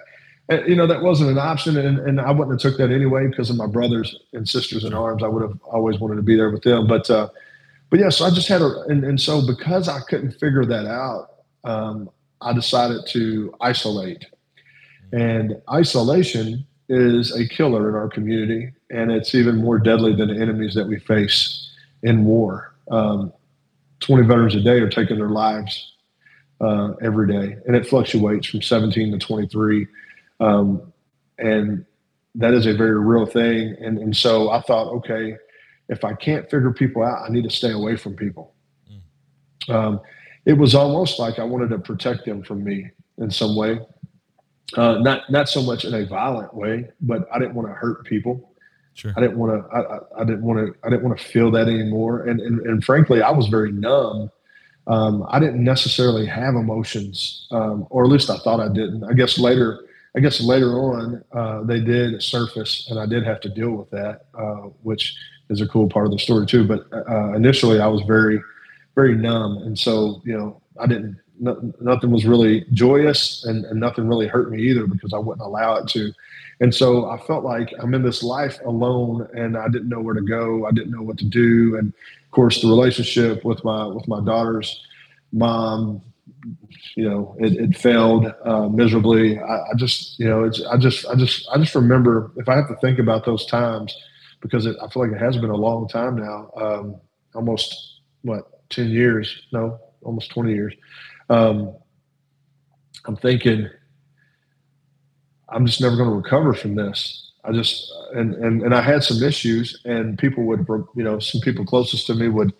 [0.49, 3.29] And, you know, that wasn't an option, and, and I wouldn't have took that anyway
[3.29, 5.23] because of my brothers and sisters in arms.
[5.23, 7.29] I would have always wanted to be there with them, but uh,
[7.91, 8.09] but yeah.
[8.09, 11.29] So I just had a, and, and so because I couldn't figure that out,
[11.65, 14.27] um, I decided to isolate,
[15.13, 20.41] and isolation is a killer in our community, and it's even more deadly than the
[20.41, 21.71] enemies that we face
[22.03, 22.75] in war.
[22.91, 23.33] Um,
[24.01, 25.93] 20 veterans a day are taking their lives
[26.61, 29.87] uh, every day, and it fluctuates from 17 to 23.
[30.41, 30.93] Um,
[31.39, 31.85] and
[32.35, 33.77] that is a very real thing.
[33.81, 35.37] And, and so I thought, okay,
[35.89, 38.55] if I can't figure people out, I need to stay away from people.
[39.69, 39.75] Mm.
[39.75, 40.01] Um,
[40.47, 43.81] it was almost like I wanted to protect them from me in some way.
[44.77, 48.05] Uh, not not so much in a violent way, but I didn't want to hurt
[48.05, 48.53] people.
[48.95, 49.13] Sure.
[49.17, 49.75] I didn't want to.
[49.75, 50.75] I, I, didn't want to.
[50.87, 52.25] I didn't want to feel that anymore.
[52.25, 54.31] And and, and frankly, I was very numb.
[54.87, 59.05] Um, I didn't necessarily have emotions, um, or at least I thought I didn't.
[59.05, 59.81] I guess later,
[60.17, 63.91] I guess later on, uh, they did surface, and I did have to deal with
[63.91, 65.17] that, uh, which
[65.49, 66.67] is a cool part of the story too.
[66.67, 68.43] But uh, initially, I was very,
[68.95, 74.07] very numb, and so you know, I didn't nothing was really joyous and, and, nothing
[74.07, 76.13] really hurt me either because I wouldn't allow it to.
[76.61, 80.15] And so I felt like I'm in this life alone and I didn't know where
[80.15, 80.67] to go.
[80.67, 81.77] I didn't know what to do.
[81.77, 84.85] And of course the relationship with my, with my daughter's
[85.33, 86.01] mom,
[86.95, 89.41] you know, it, it failed uh, miserably.
[89.41, 92.55] I, I, just, you know, it's, I just, I just, I just remember if I
[92.55, 93.97] have to think about those times
[94.41, 97.01] because it, I feel like it has been a long time now, um,
[97.35, 100.75] almost what, 10 years, no, almost 20 years
[101.33, 101.75] um,
[103.07, 103.69] I'm thinking
[105.49, 107.31] I'm just never going to recover from this.
[107.45, 111.41] I just and and and I had some issues, and people would you know some
[111.41, 112.53] people closest to me would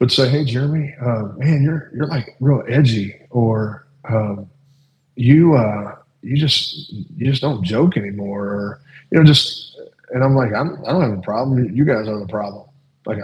[0.00, 4.50] would say, "Hey, Jeremy, uh, man, you're you're like real edgy," or um,
[5.14, 9.70] "You uh, you just you just don't joke anymore," or you know, just.
[10.10, 11.74] And I'm like, I'm, I don't have a problem.
[11.74, 12.68] You guys are the problem.
[13.06, 13.18] Like,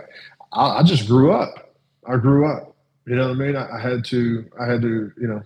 [0.52, 1.72] I, I just grew up.
[2.04, 2.69] I grew up.
[3.06, 3.56] You know what I mean?
[3.56, 4.50] I, I had to.
[4.60, 5.12] I had to.
[5.20, 5.42] You know,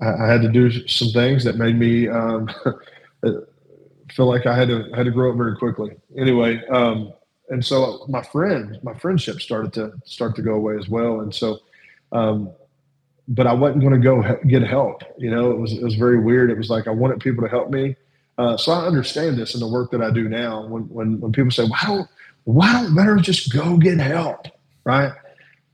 [0.00, 2.48] I, I, had to do some things that made me um,
[4.12, 5.92] feel like I had to had to grow up very quickly.
[6.16, 7.12] Anyway, um,
[7.50, 11.20] and so my friend, my friendship started to start to go away as well.
[11.20, 11.58] And so,
[12.12, 12.50] um,
[13.28, 15.02] but I wasn't going to go get help.
[15.18, 16.50] You know, it was it was very weird.
[16.50, 17.96] It was like I wanted people to help me.
[18.38, 20.66] Uh, so I understand this in the work that I do now.
[20.66, 22.08] When when when people say, "Why don't
[22.44, 24.46] why don't better just go get help?"
[24.84, 25.12] Right?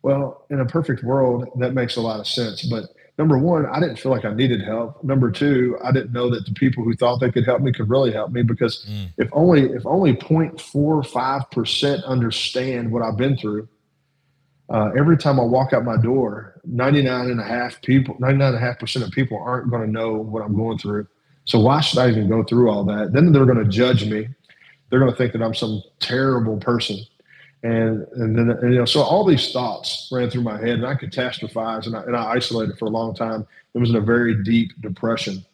[0.09, 2.63] Well, in a perfect world, that makes a lot of sense.
[2.63, 2.85] But
[3.19, 5.05] number one, I didn't feel like I needed help.
[5.05, 7.91] Number two, I didn't know that the people who thought they could help me could
[7.91, 9.11] really help me because mm.
[9.19, 13.69] if only if only 0.45 percent understand what I've been through,
[14.71, 18.57] uh, every time I walk out my door, 99 and a half people, 99 and
[18.57, 21.07] a half percent of people aren't going to know what I'm going through.
[21.45, 23.13] So why should I even go through all that?
[23.13, 24.27] Then they're going to judge me.
[24.89, 26.97] They're going to think that I'm some terrible person
[27.63, 30.87] and and then and, you know so all these thoughts ran through my head and
[30.87, 33.47] i catastrophized and I, and I isolated for a long time.
[33.75, 35.45] It was in a very deep depression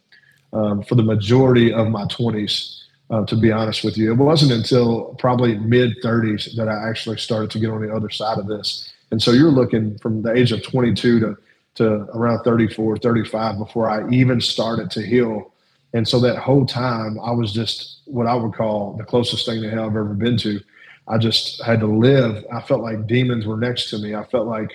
[0.53, 4.13] um, for the majority of my 20s uh, to be honest with you.
[4.13, 8.11] It wasn't until probably mid 30s that i actually started to get on the other
[8.11, 8.93] side of this.
[9.11, 11.37] And so you're looking from the age of 22 to
[11.77, 15.53] to around 34 35 before i even started to heal.
[15.93, 19.63] And so that whole time i was just what i would call the closest thing
[19.63, 20.61] to hell i've ever been to
[21.07, 22.45] I just had to live.
[22.53, 24.15] I felt like demons were next to me.
[24.15, 24.71] I felt like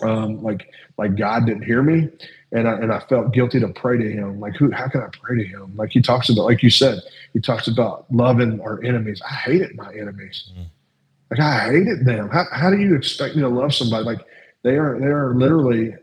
[0.00, 2.08] um, like like God didn't hear me,
[2.52, 4.40] and I and I felt guilty to pray to Him.
[4.40, 4.70] Like who?
[4.70, 5.76] How can I pray to Him?
[5.76, 7.00] Like He talks about, like you said,
[7.32, 9.22] He talks about loving our enemies.
[9.28, 10.50] I hated my enemies.
[10.56, 10.66] Mm.
[11.30, 12.28] Like I hated them.
[12.28, 14.04] How how do you expect me to love somebody?
[14.04, 14.20] Like
[14.62, 15.94] they are they are literally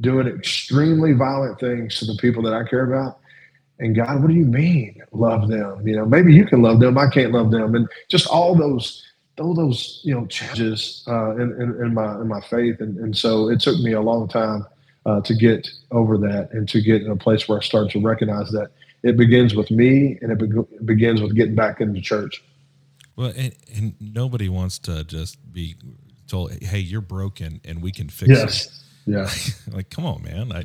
[0.00, 3.18] doing extremely violent things to the people that I care about.
[3.78, 5.86] And God, what do you mean love them?
[5.86, 6.96] You know, maybe you can love them.
[6.98, 7.74] I can't love them.
[7.74, 9.05] And just all those
[9.40, 13.16] all those you know challenges uh, in, in, in, my in my faith, and, and
[13.16, 14.66] so it took me a long time
[15.04, 18.00] uh, to get over that and to get in a place where I started to
[18.00, 18.70] recognize that
[19.02, 22.42] it begins with me and it, be- it begins with getting back into church.
[23.14, 25.76] Well, and, and, nobody wants to just be
[26.28, 28.66] told, "Hey, you're broken, and we can fix yes.
[28.66, 28.72] it."
[29.06, 29.30] Yeah,
[29.74, 30.52] like come on, man.
[30.52, 30.64] I,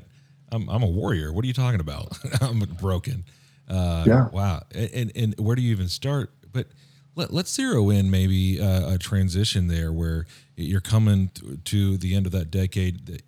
[0.51, 1.31] I'm I'm a warrior.
[1.31, 2.17] What are you talking about?
[2.41, 3.23] I'm broken.
[3.71, 4.29] Uh, yeah.
[4.29, 4.63] Wow.
[4.73, 6.31] And, and where do you even start?
[6.51, 6.67] But
[7.15, 12.15] let, us zero in maybe uh, a transition there where you're coming to, to, the
[12.15, 13.23] end of that decade that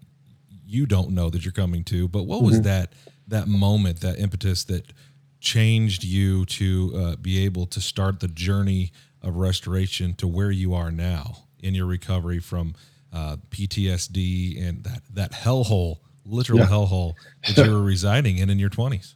[0.65, 2.63] you don't know that you're coming to but what was mm-hmm.
[2.63, 2.93] that
[3.27, 4.91] that moment that impetus that
[5.39, 8.91] changed you to uh, be able to start the journey
[9.21, 12.73] of restoration to where you are now in your recovery from
[13.11, 16.65] uh, PTSD and that that hellhole, literal yeah.
[16.65, 17.13] hellhole
[17.55, 19.13] that you were residing in in your 20s?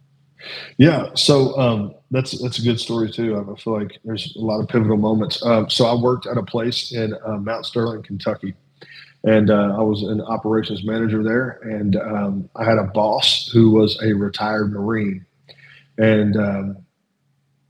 [0.76, 3.36] Yeah, so um, that's that's a good story too.
[3.36, 5.44] I feel like there's a lot of pivotal moments.
[5.44, 8.54] Um, so I worked at a place in uh, Mount Sterling, Kentucky,
[9.24, 11.60] and uh, I was an operations manager there.
[11.62, 15.24] And um, I had a boss who was a retired Marine,
[15.98, 16.76] and um,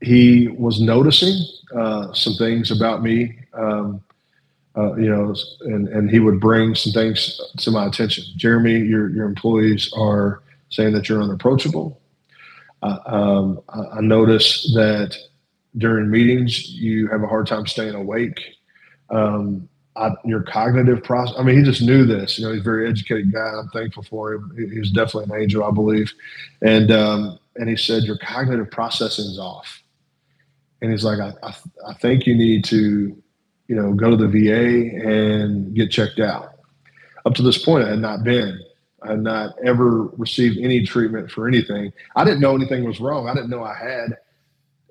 [0.01, 1.43] he was noticing
[1.75, 3.37] uh, some things about me.
[3.53, 4.01] Um,
[4.77, 8.23] uh, you know, and and he would bring some things to my attention.
[8.37, 11.99] Jeremy, your your employees are saying that you're unapproachable
[12.81, 15.15] um, I notice that
[15.77, 18.39] during meetings you have a hard time staying awake.
[19.09, 21.35] Um, I, your cognitive process.
[21.37, 22.39] I mean, he just knew this.
[22.39, 23.51] You know, he's a very educated guy.
[23.59, 24.55] I'm thankful for him.
[24.55, 26.13] He, was definitely an angel, I believe.
[26.61, 29.83] And um, and he said your cognitive processing is off.
[30.81, 31.55] And he's like, I, I,
[31.87, 33.21] I think you need to,
[33.67, 36.53] you know, go to the VA and get checked out.
[37.25, 38.57] Up to this point, I had not been.
[39.03, 41.93] I had not ever received any treatment for anything.
[42.15, 43.29] I didn't know anything was wrong.
[43.29, 44.17] I didn't know I had.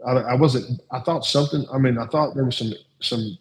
[0.06, 0.80] I, I wasn't.
[0.90, 1.64] I thought something.
[1.72, 3.36] I mean, I thought there was some some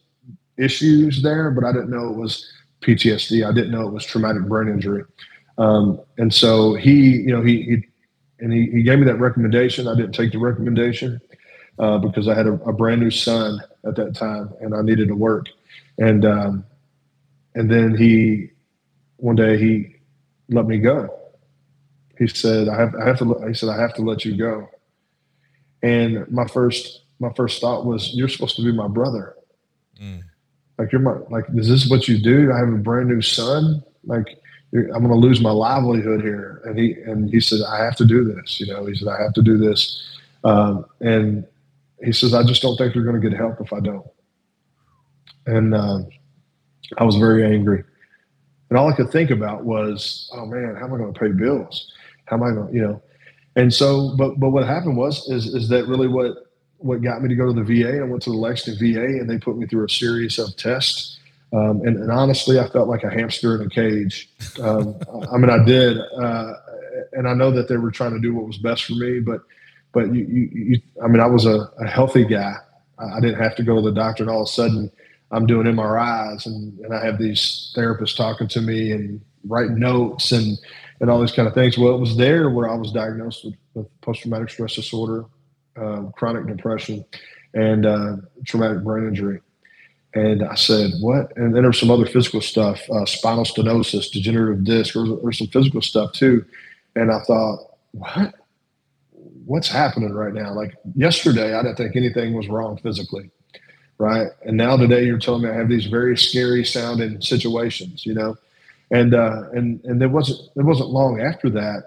[0.57, 2.51] issues there, but I didn't know it was
[2.81, 3.47] PTSD.
[3.47, 5.03] I didn't know it was traumatic brain injury.
[5.57, 7.83] Um, and so he, you know, he, he
[8.39, 9.87] and he, he gave me that recommendation.
[9.87, 11.19] I didn't take the recommendation
[11.79, 15.07] uh, because I had a, a, brand new son at that time and I needed
[15.07, 15.47] to work.
[15.97, 16.65] And um,
[17.55, 18.51] and then he
[19.17, 19.95] one day he
[20.49, 21.13] let me go.
[22.17, 24.69] He said, I have, I have to, he said, I have to let you go.
[25.83, 29.35] And my first, my first thought was, you're supposed to be my brother.
[30.01, 30.23] Mm.
[30.77, 32.51] Like you're my, like, is this what you do?
[32.51, 33.83] I have a brand new son.
[34.03, 34.39] Like
[34.73, 36.61] I'm going to lose my livelihood here.
[36.65, 38.59] And he, and he said, I have to do this.
[38.59, 40.03] You know, he said, I have to do this.
[40.43, 41.45] Um, and
[42.03, 44.05] he says, I just don't think you're going to get help if I don't.
[45.45, 46.09] And, um,
[46.97, 47.83] I was very angry.
[48.69, 51.29] And all I could think about was, oh man, how am I going to pay
[51.29, 51.91] bills?
[52.25, 53.01] How am I going you know?
[53.55, 57.29] And so, but but what happened was is is that really what what got me
[57.29, 57.99] to go to the VA.
[57.99, 61.17] I went to the Lexington VA and they put me through a series of tests.
[61.53, 64.29] Um, and, and, honestly, I felt like a hamster in a cage.
[64.61, 64.99] Um,
[65.31, 66.53] I mean, I did, uh,
[67.13, 69.21] and I know that they were trying to do what was best for me.
[69.21, 69.41] But,
[69.93, 72.53] but you, you, you I mean, I was a, a, healthy guy.
[72.99, 74.91] I didn't have to go to the doctor, and all of a sudden,
[75.31, 80.31] I'm doing MRIs, and, and I have these therapists talking to me and writing notes
[80.31, 80.57] and
[80.99, 81.77] and all these kind of things.
[81.77, 85.25] Well, it was there where I was diagnosed with, with post traumatic stress disorder,
[85.75, 87.05] uh, chronic depression,
[87.53, 89.41] and uh, traumatic brain injury.
[90.13, 91.35] And I said, what?
[91.37, 95.31] And then there was some other physical stuff, uh, spinal stenosis, degenerative disc, or, or
[95.31, 96.43] some physical stuff too.
[96.95, 97.59] And I thought,
[97.91, 98.33] what?
[99.45, 100.53] What's happening right now?
[100.53, 103.29] Like yesterday, I didn't think anything was wrong physically,
[103.97, 104.27] right?
[104.45, 108.37] And now today, you're telling me I have these very scary sounding situations, you know.
[108.91, 111.83] And uh, and and there wasn't it wasn't long after that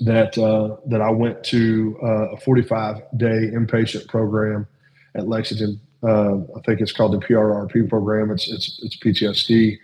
[0.00, 4.66] that uh, that I went to uh, a 45 day inpatient program
[5.14, 8.30] at Lexington uh, I think it's called the PRRP program.
[8.30, 9.78] It's it's it's PTSD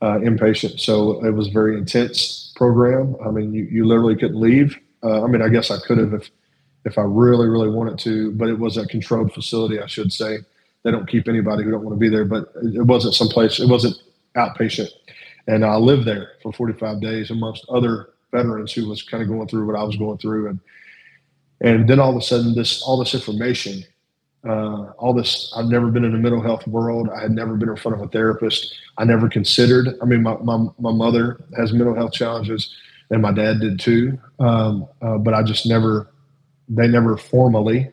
[0.00, 0.80] uh, inpatient.
[0.80, 3.16] So it was a very intense program.
[3.24, 4.78] I mean, you, you literally couldn't leave.
[5.02, 6.30] Uh, I mean, I guess I could have if
[6.84, 10.38] if I really really wanted to, but it was a controlled facility, I should say.
[10.86, 13.58] They don't keep anybody who don't want to be there, but it wasn't someplace.
[13.58, 13.96] It wasn't
[14.36, 14.90] outpatient,
[15.48, 19.48] and I lived there for 45 days amongst other veterans who was kind of going
[19.48, 20.60] through what I was going through, and
[21.60, 23.82] and then all of a sudden, this all this information
[24.46, 25.52] uh, all this.
[25.56, 27.08] I've never been in the mental health world.
[27.10, 28.74] I had never been in front of a therapist.
[28.96, 29.98] I never considered.
[30.00, 32.74] I mean, my my, my mother has mental health challenges,
[33.10, 34.18] and my dad did too.
[34.38, 36.12] Um, uh, but I just never.
[36.68, 37.90] They never formally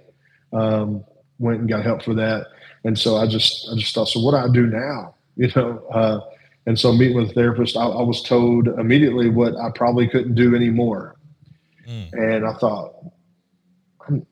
[0.52, 1.04] um,
[1.38, 2.48] went and got help for that.
[2.84, 5.16] And so I just I just thought, so what do I do now?
[5.36, 5.84] You know.
[5.92, 6.20] Uh,
[6.68, 10.36] and so meeting with a therapist, I, I, was told immediately what I probably couldn't
[10.36, 11.16] do anymore.
[11.88, 12.14] Mm.
[12.14, 12.94] And I thought,
[14.08, 14.26] I'm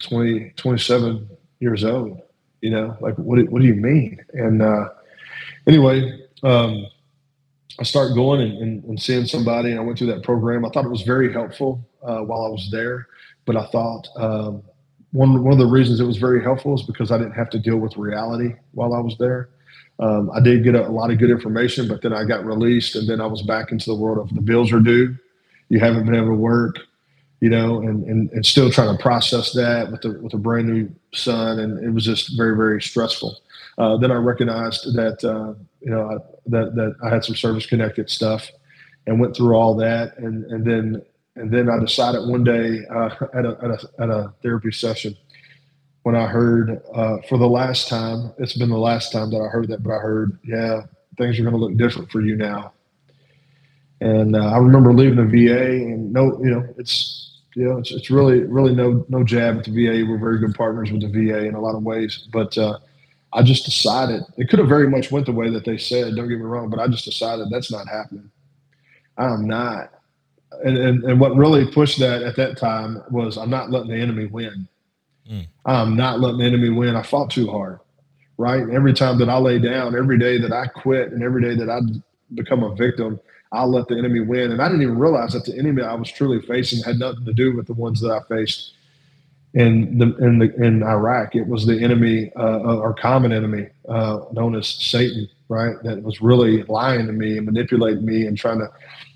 [0.00, 1.28] 20, 27
[1.60, 2.20] years old.
[2.60, 3.38] You know, like what?
[3.50, 4.20] What do you mean?
[4.34, 4.88] And uh,
[5.66, 6.86] anyway, um,
[7.80, 10.64] I start going and, and, and, seeing somebody, and I went through that program.
[10.64, 13.08] I thought it was very helpful uh, while I was there,
[13.46, 14.62] but I thought um,
[15.12, 17.58] one one of the reasons it was very helpful is because I didn't have to
[17.58, 19.50] deal with reality while I was there.
[19.98, 22.96] Um, I did get a, a, lot of good information, but then I got released,
[22.96, 25.16] and then I was back into the world of the bills are due.
[25.68, 26.78] You haven't been able to work
[27.42, 30.68] you know, and, and, and still trying to process that with a, with a brand
[30.68, 31.58] new son.
[31.58, 33.36] And it was just very, very stressful.
[33.78, 36.14] Uh, then I recognized that, uh, you know, I,
[36.46, 38.48] that, that I had some service connected stuff
[39.08, 40.16] and went through all that.
[40.18, 41.02] And, and then,
[41.36, 45.16] and then I decided one day uh, at, a, at, a, at a therapy session
[46.02, 49.48] when I heard uh, for the last time, it's been the last time that I
[49.48, 50.82] heard that, but I heard, yeah,
[51.16, 52.72] things are going to look different for you now.
[54.00, 57.92] And uh, I remember leaving the VA and no, you know, it's you know, it's,
[57.92, 60.04] it's really really no no jab at the VA.
[60.08, 62.78] We're very good partners with the VA in a lot of ways, but uh,
[63.32, 66.16] I just decided it could have very much went the way that they said.
[66.16, 68.28] Don't get me wrong, but I just decided that's not happening.
[69.18, 69.92] I'm not.
[70.64, 73.96] And, and, and what really pushed that at that time was I'm not letting the
[73.96, 74.68] enemy win.
[75.30, 75.46] Mm.
[75.64, 76.96] I'm not letting the enemy win.
[76.96, 77.80] I fought too hard,
[78.38, 78.68] right?
[78.70, 81.70] Every time that I lay down, every day that I quit, and every day that
[81.70, 81.80] I
[82.34, 83.20] become a victim,
[83.52, 84.52] I'll let the enemy win.
[84.52, 87.32] And I didn't even realize that the enemy I was truly facing had nothing to
[87.32, 88.72] do with the ones that I faced
[89.54, 91.34] in the in the in Iraq.
[91.36, 95.76] It was the enemy, uh, our common enemy, uh, known as Satan, right?
[95.82, 98.68] That was really lying to me and manipulating me and trying to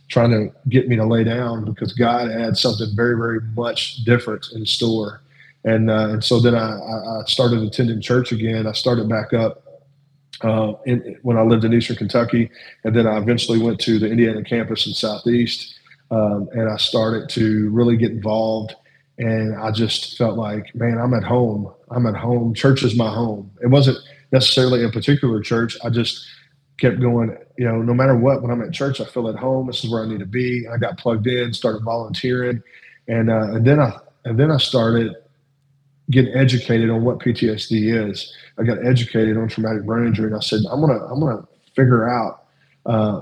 [0.08, 4.46] trying to get me to lay down because God had something very very much different
[4.54, 5.22] in store.
[5.64, 8.66] And uh, and so then I, I started attending church again.
[8.66, 9.66] I started back up
[10.42, 12.50] uh, in, when I lived in Eastern Kentucky,
[12.84, 15.78] and then I eventually went to the Indiana campus in Southeast,
[16.10, 18.74] um, and I started to really get involved.
[19.18, 21.72] And I just felt like, man, I'm at home.
[21.90, 22.52] I'm at home.
[22.52, 23.50] Church is my home.
[23.62, 23.98] It wasn't
[24.30, 25.78] necessarily a particular church.
[25.82, 26.26] I just
[26.78, 27.36] kept going.
[27.56, 29.66] You know, no matter what, when I'm at church, I feel at home.
[29.66, 30.66] This is where I need to be.
[30.68, 32.62] I got plugged in, started volunteering,
[33.08, 35.14] and uh, and then I and then I started
[36.10, 38.34] getting educated on what PTSD is.
[38.58, 42.08] I got educated on traumatic brain injury, and I said, I'm gonna I'm gonna figure
[42.08, 42.44] out,
[42.86, 43.20] uh,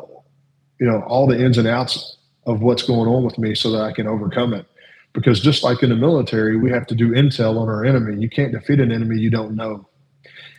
[0.79, 3.83] you know, all the ins and outs of what's going on with me so that
[3.83, 4.67] I can overcome it.
[5.13, 8.21] Because just like in the military, we have to do intel on our enemy.
[8.21, 9.89] You can't defeat an enemy you don't know.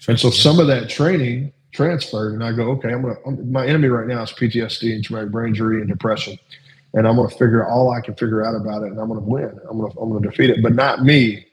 [0.07, 3.15] And so some of that training transferred, and I go, okay, I'm gonna.
[3.25, 6.39] I'm, my enemy right now is PTSD and traumatic brain injury and depression,
[6.93, 9.59] and I'm gonna figure all I can figure out about it, and I'm gonna win.
[9.69, 11.45] I'm gonna I'm gonna defeat it, but not me.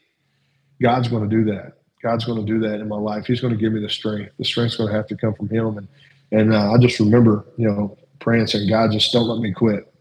[0.81, 1.75] God's to do that.
[2.03, 3.27] God's to do that in my life.
[3.27, 4.33] He's to give me the strength.
[4.39, 5.79] The strength's to have to come from Him.
[5.79, 5.89] And
[6.33, 9.93] and uh, I just remember, you know, praying, saying, God, just don't let me quit.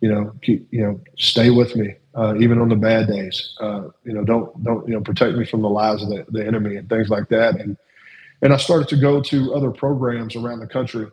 [0.00, 3.54] You know, keep, you know, stay with me, uh, even on the bad days.
[3.60, 6.46] Uh, you know, don't, don't, you know, protect me from the lies of the, the
[6.46, 7.60] enemy and things like that.
[7.60, 7.76] And,
[8.42, 11.06] and I started to go to other programs around the country.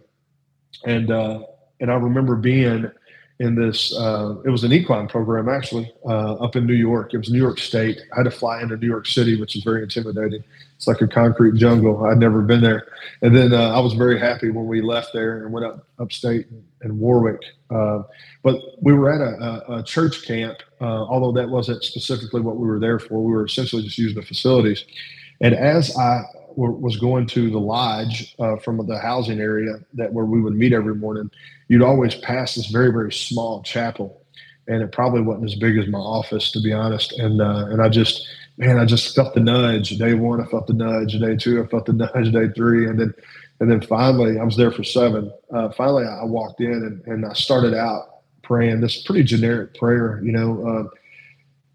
[0.85, 1.43] And, uh,
[1.79, 2.91] and I remember being
[3.39, 3.95] in this.
[3.95, 7.13] Uh, it was an equine program actually uh, up in New York.
[7.13, 7.99] It was New York State.
[8.13, 10.43] I had to fly into New York City, which is very intimidating.
[10.75, 12.05] It's like a concrete jungle.
[12.05, 12.87] I'd never been there.
[13.21, 16.47] And then uh, I was very happy when we left there and went up upstate
[16.83, 17.41] in Warwick.
[17.69, 18.03] Uh,
[18.43, 22.57] but we were at a, a, a church camp, uh, although that wasn't specifically what
[22.57, 23.23] we were there for.
[23.23, 24.83] We were essentially just using the facilities.
[25.41, 26.23] And as I
[26.57, 30.73] was going to the lodge uh, from the housing area that where we would meet
[30.73, 31.29] every morning,
[31.67, 34.25] you'd always pass this very very small chapel,
[34.67, 37.13] and it probably wasn't as big as my office to be honest.
[37.19, 38.27] And uh, and I just
[38.57, 39.89] man, I just felt the nudge.
[39.97, 41.19] Day one, I felt the nudge.
[41.19, 42.31] Day two, I felt the nudge.
[42.31, 43.13] Day three, and then
[43.59, 45.31] and then finally, I was there for seven.
[45.53, 50.21] Uh, finally, I walked in and, and I started out praying this pretty generic prayer,
[50.23, 50.83] you know, uh,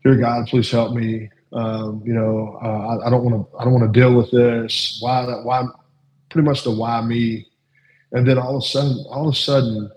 [0.03, 1.29] dear God, please help me.
[1.53, 3.59] Um, you know, uh, I, I, don't want to.
[3.59, 4.99] I don't want to deal with this.
[5.01, 5.27] Why?
[5.27, 5.65] That, Why?
[6.31, 7.47] Pretty much the why me.
[8.13, 9.91] And then all of a sudden, all of a sudden,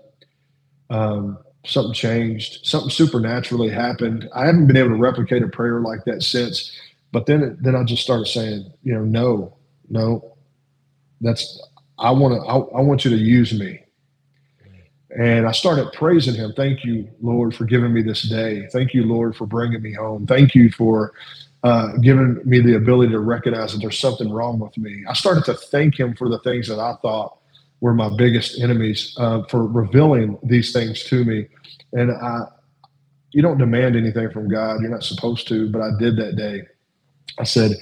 [0.90, 2.66] um, something changed.
[2.66, 4.28] Something supernaturally happened.
[4.34, 6.72] I haven't been able to replicate a prayer like that since.
[7.12, 9.56] But then, then I just started saying, you know, no,
[9.88, 10.36] no,
[11.20, 11.60] that's.
[11.98, 12.46] I want to.
[12.46, 13.80] I, I want you to use me.
[15.18, 16.52] And I started praising him.
[16.54, 18.68] Thank you, Lord, for giving me this day.
[18.70, 20.26] Thank you, Lord, for bringing me home.
[20.26, 21.14] Thank you for
[21.66, 25.04] uh, given me the ability to recognize that there's something wrong with me.
[25.08, 27.38] I started to thank him for the things that I thought
[27.80, 31.48] were my biggest enemies uh, for revealing these things to me.
[31.92, 32.42] And I,
[33.32, 34.80] you don't demand anything from God.
[34.80, 36.62] You're not supposed to, but I did that day.
[37.40, 37.72] I said,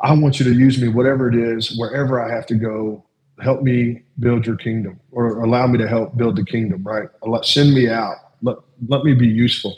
[0.00, 3.04] I want you to use me, whatever it is, wherever I have to go.
[3.42, 7.10] Help me build your kingdom or allow me to help build the kingdom, right?
[7.42, 8.16] Send me out.
[8.40, 8.56] Let,
[8.88, 9.76] let me be useful.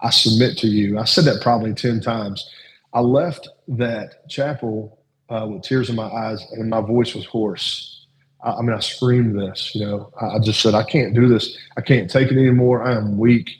[0.00, 0.98] I submit to you.
[0.98, 2.48] I said that probably 10 times.
[2.94, 8.06] I left that chapel uh, with tears in my eyes, and my voice was hoarse.
[8.42, 9.74] I, I mean, I screamed this.
[9.74, 11.56] You know, I, I, just said, "I can't do this.
[11.76, 12.82] I can't take it anymore.
[12.82, 13.50] I am weak.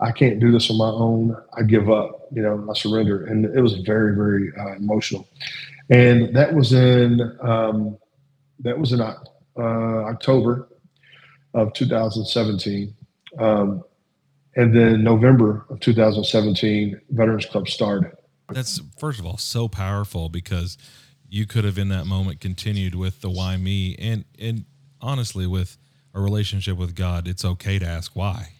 [0.00, 1.36] I can't do this on my own.
[1.56, 2.28] I give up.
[2.32, 5.28] You know, I surrender." And it was very, very uh, emotional.
[5.88, 7.96] And that was in um,
[8.60, 9.14] that was in uh,
[9.56, 10.68] October
[11.54, 12.94] of 2017.
[13.38, 13.84] Um,
[14.56, 18.12] and then November of 2017, Veterans Club started
[18.52, 20.76] that's first of all so powerful because
[21.28, 24.64] you could have in that moment continued with the why me and and
[25.00, 25.78] honestly with
[26.12, 28.52] a relationship with God, it's okay to ask why.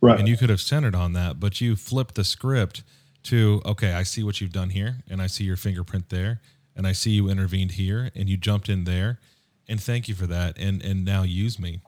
[0.00, 0.18] Right.
[0.18, 2.82] And you could have centered on that, but you flipped the script
[3.24, 6.40] to okay, I see what you've done here and I see your fingerprint there
[6.74, 9.20] and I see you intervened here and you jumped in there
[9.68, 11.80] and thank you for that and and now use me.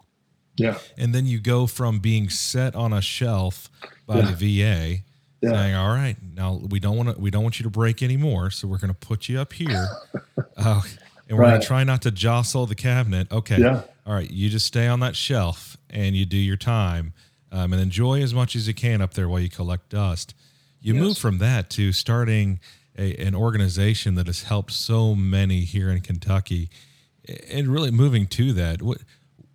[0.56, 0.78] Yeah.
[0.98, 3.70] And then you go from being set on a shelf
[4.06, 4.30] by yeah.
[4.30, 5.02] the VA
[5.42, 5.50] yeah.
[5.50, 8.50] saying, "All right, now we don't want to we don't want you to break anymore,
[8.50, 9.88] so we're going to put you up here,
[10.56, 10.82] uh,
[11.28, 11.50] and we're right.
[11.50, 13.82] going to try not to jostle the cabinet." Okay, yeah.
[14.06, 17.12] all right, you just stay on that shelf and you do your time,
[17.50, 20.34] um, and enjoy as much as you can up there while you collect dust.
[20.80, 21.02] You yes.
[21.02, 22.58] move from that to starting
[22.98, 26.70] a, an organization that has helped so many here in Kentucky,
[27.50, 28.82] and really moving to that.
[28.82, 28.98] What,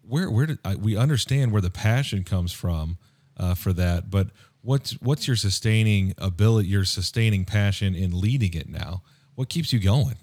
[0.07, 2.97] where, where did I, we understand where the passion comes from
[3.35, 4.09] uh, for that?
[4.09, 4.27] But
[4.67, 9.01] what's what's your sustaining ability, your sustaining passion in leading it now?
[9.35, 10.17] What keeps you going?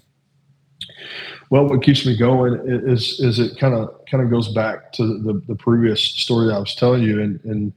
[1.49, 5.19] Well, what keeps me going is is it kind of kind of goes back to
[5.19, 7.73] the, the previous story I was telling you, and, and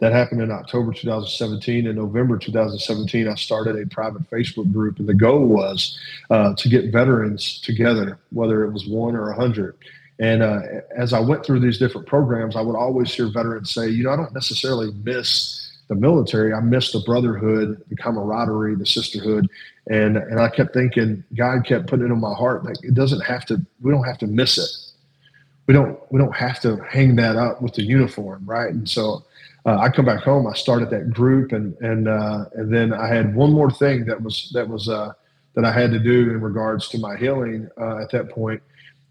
[0.00, 1.86] that happened in October 2017.
[1.86, 5.98] In November 2017, I started a private Facebook group, and the goal was
[6.28, 9.76] uh, to get veterans together, whether it was one or a hundred.
[10.18, 10.60] And uh,
[10.94, 14.10] as I went through these different programs, I would always hear veterans say, "You know,
[14.10, 19.50] I don't necessarily miss." The military, I missed the brotherhood, the camaraderie, the sisterhood,
[19.88, 23.20] and and I kept thinking, God kept putting it in my heart that it doesn't
[23.22, 23.60] have to.
[23.82, 24.70] We don't have to miss it.
[25.66, 25.98] We don't.
[26.12, 28.72] We don't have to hang that up with the uniform, right?
[28.72, 29.24] And so.
[29.66, 30.46] Uh, I come back home.
[30.46, 34.22] I started that group, and and uh, and then I had one more thing that
[34.22, 35.12] was that was uh,
[35.54, 38.62] that I had to do in regards to my healing uh, at that point,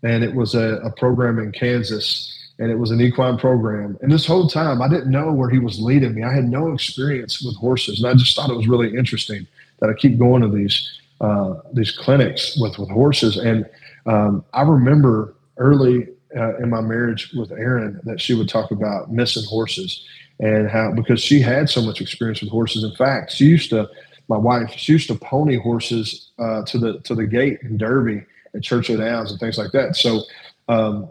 [0.02, 3.98] and it was a, a program in Kansas and it was an equine program.
[4.02, 6.24] And this whole time, I didn't know where he was leading me.
[6.24, 9.48] I had no experience with horses, and I just thought it was really interesting
[9.80, 13.38] that I keep going to these uh, these clinics with with horses.
[13.38, 13.68] And
[14.06, 19.12] um, I remember early uh, in my marriage with Erin that she would talk about
[19.12, 20.06] missing horses
[20.40, 22.84] and how because she had so much experience with horses.
[22.84, 23.90] In fact, she used to
[24.28, 28.24] my wife she used to pony horses uh, to the to the gate in Derby
[28.54, 29.96] and Churchill Downs and things like that.
[29.96, 30.24] So
[30.68, 31.10] um,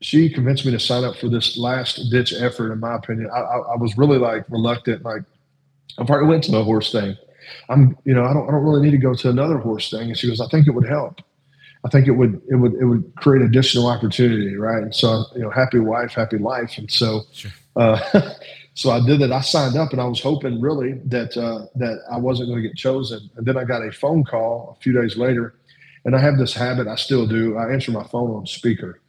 [0.00, 2.72] she convinced me to sign up for this last ditch effort.
[2.72, 5.02] In my opinion, I, I, I was really like reluctant.
[5.02, 5.22] Like
[5.98, 7.16] I probably went to the horse thing.
[7.68, 10.08] I'm, you know, I don't, I don't really need to go to another horse thing.
[10.08, 11.20] And she goes, I think it would help.
[11.84, 14.82] I think it would, it would, it would create additional opportunity, right?
[14.82, 16.78] And so, you know, happy wife, happy life.
[16.78, 17.52] And so, sure.
[17.76, 18.32] uh,
[18.76, 19.32] so I did it.
[19.32, 22.68] I signed up, and I was hoping really that uh, that I wasn't going to
[22.68, 23.30] get chosen.
[23.36, 25.54] And then I got a phone call a few days later,
[26.04, 26.86] and I have this habit.
[26.86, 27.56] I still do.
[27.56, 29.00] I answer my phone on speaker,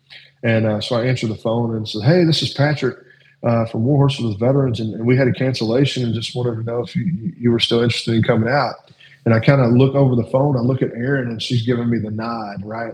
[0.43, 2.97] and uh, so I answered the phone and said, "Hey, this is Patrick
[3.43, 6.55] uh, from War Horses with Veterans, and, and, we had a cancellation, and just wanted
[6.55, 8.75] to know if you you were still interested in coming out."
[9.25, 10.55] And I kind of look over the phone.
[10.55, 12.93] I look at Erin, and she's giving me the nod, right?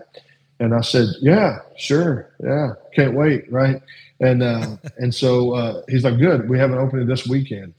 [0.59, 3.81] And I said, "Yeah, sure, yeah, can't wait, right?"
[4.19, 7.73] And uh, and so uh, he's like, "Good, we have an opening this weekend."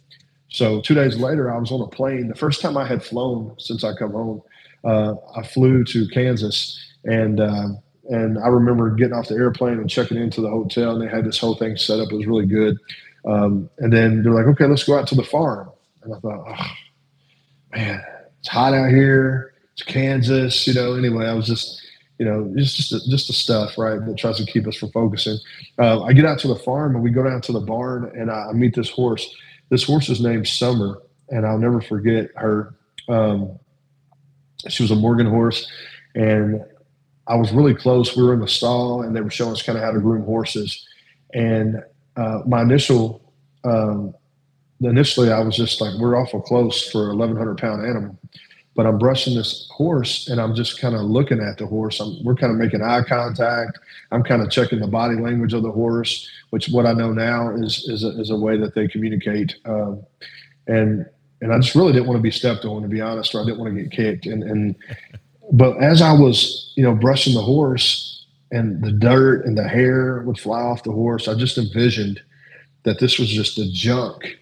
[0.48, 2.28] So two days later, I was on a plane.
[2.28, 4.40] The first time I had flown since I come home,
[4.84, 7.68] uh, I flew to Kansas, and uh,
[8.10, 11.24] and I remember getting off the airplane and checking into the hotel, and they had
[11.24, 12.12] this whole thing set up.
[12.12, 12.78] It was really good.
[13.26, 15.70] Um, and then they're like, "Okay, let's go out to the farm."
[16.02, 18.02] And I thought, "Oh man,
[18.38, 19.54] it's hot out here.
[19.72, 20.94] It's Kansas." You know.
[20.94, 21.80] Anyway, I was just
[22.18, 24.90] you know, it's just the, just the stuff, right, that tries to keep us from
[24.92, 25.36] focusing.
[25.78, 28.30] Uh, I get out to the farm and we go down to the barn and
[28.30, 29.34] I, I meet this horse.
[29.70, 32.74] This horse is named Summer, and I'll never forget her.
[33.08, 33.58] Um,
[34.68, 35.70] she was a Morgan horse,
[36.14, 36.64] and
[37.26, 38.16] I was really close.
[38.16, 40.24] We were in the stall, and they were showing us kind of how to groom
[40.24, 40.86] horses.
[41.32, 41.82] And
[42.16, 43.32] uh, my initial,
[43.64, 44.14] um,
[44.80, 48.18] initially, I was just like, we're awful close for a 1,100 pound animal.
[48.76, 52.00] But I'm brushing this horse, and I'm just kind of looking at the horse.
[52.00, 53.78] I'm, we're kind of making eye contact.
[54.10, 57.54] I'm kind of checking the body language of the horse, which what I know now
[57.54, 59.54] is is a, is a way that they communicate.
[59.64, 60.04] Um,
[60.66, 61.06] and
[61.40, 63.44] and I just really didn't want to be stepped on, to be honest, or I
[63.44, 64.26] didn't want to get kicked.
[64.26, 64.74] And and
[65.52, 68.14] but as I was, you know, brushing the horse,
[68.50, 72.22] and the dirt and the hair would fly off the horse, I just envisioned
[72.84, 74.38] that this was just the junk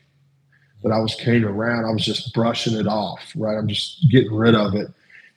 [0.83, 1.87] that I was carrying around.
[1.87, 3.57] I was just brushing it off, right?
[3.57, 4.89] I'm just getting rid of it,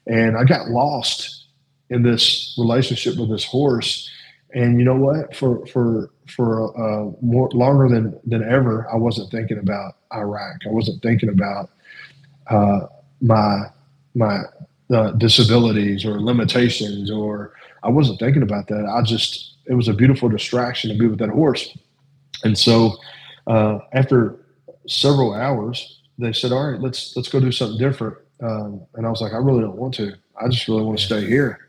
[0.07, 1.45] and I got lost
[1.89, 4.09] in this relationship with this horse.
[4.53, 5.35] And you know what?
[5.35, 10.61] For for for uh, more longer than than ever, I wasn't thinking about Iraq.
[10.65, 11.69] I wasn't thinking about
[12.49, 12.87] uh,
[13.21, 13.67] my
[14.15, 14.41] my
[14.91, 18.85] uh, disabilities or limitations, or I wasn't thinking about that.
[18.85, 21.75] I just it was a beautiful distraction to be with that horse.
[22.43, 22.97] And so
[23.47, 24.37] uh, after
[24.87, 29.09] several hours, they said, "All right, let's let's go do something different." Um, and I
[29.09, 30.13] was like, "I really don't want to.
[30.39, 31.59] I just really want to stay here."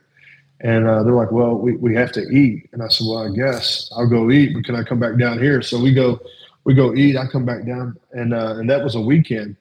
[0.61, 3.35] And uh, they're like, "Well, we, we have to eat." And I said, "Well, I
[3.35, 6.21] guess I'll go eat, but can I come back down here?" So we go
[6.65, 7.17] we go eat.
[7.17, 9.57] I come back down, and uh, and that was a weekend.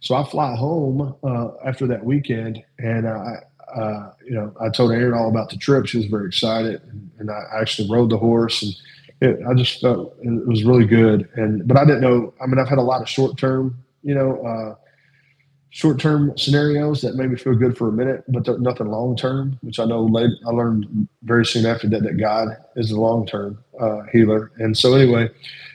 [0.00, 3.36] So I fly home uh, after that weekend, and I,
[3.74, 5.86] uh, you know, I told Erin all about the trip.
[5.86, 6.80] She was very excited,
[7.18, 8.74] and, I actually rode the horse, and
[9.20, 11.28] it, I just felt it was really good.
[11.34, 12.32] And but I didn't know.
[12.42, 14.74] I mean, I've had a lot of short term, you know, uh,
[15.68, 19.58] short term scenarios that made me feel good for a minute, but nothing long term.
[19.60, 23.26] Which I know late, I learned very soon after that that God is the long
[23.26, 24.50] term uh, healer.
[24.56, 25.28] And so anyway,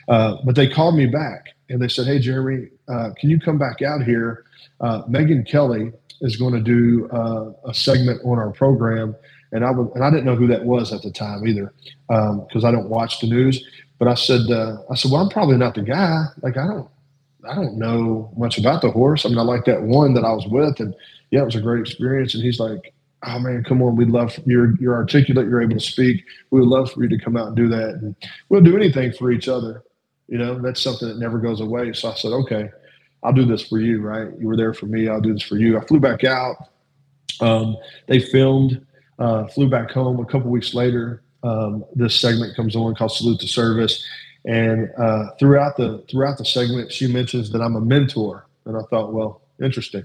[0.08, 3.58] uh, but they called me back and they said, "Hey, Jeremy, uh, can you come
[3.58, 4.44] back out here?
[4.80, 9.16] Uh, Megyn Kelly is going to do uh, a segment on our program."
[9.52, 11.72] And I would, and I didn't know who that was at the time either,
[12.08, 13.64] because um, I don't watch the news.
[13.98, 16.24] But I said, uh, I said, well, I'm probably not the guy.
[16.42, 16.88] Like I don't,
[17.48, 19.24] I don't know much about the horse.
[19.24, 20.94] I mean, I like that one that I was with, and
[21.30, 22.34] yeah, it was a great experience.
[22.34, 22.92] And he's like,
[23.24, 26.24] oh man, come on, we'd love you're you're articulate, you're able to speak.
[26.50, 28.14] We would love for you to come out and do that, and
[28.48, 29.82] we'll do anything for each other.
[30.28, 31.92] You know, that's something that never goes away.
[31.92, 32.70] So I said, okay,
[33.22, 34.28] I'll do this for you, right?
[34.38, 35.08] You were there for me.
[35.08, 35.78] I'll do this for you.
[35.78, 36.56] I flew back out.
[37.40, 38.84] Um, they filmed,
[39.18, 40.20] uh, flew back home.
[40.20, 44.04] A couple weeks later, um, this segment comes on called Salute to Service.
[44.46, 48.80] And uh, throughout the throughout the segment, she mentions that I'm a mentor, and I
[48.90, 50.04] thought, well, interesting.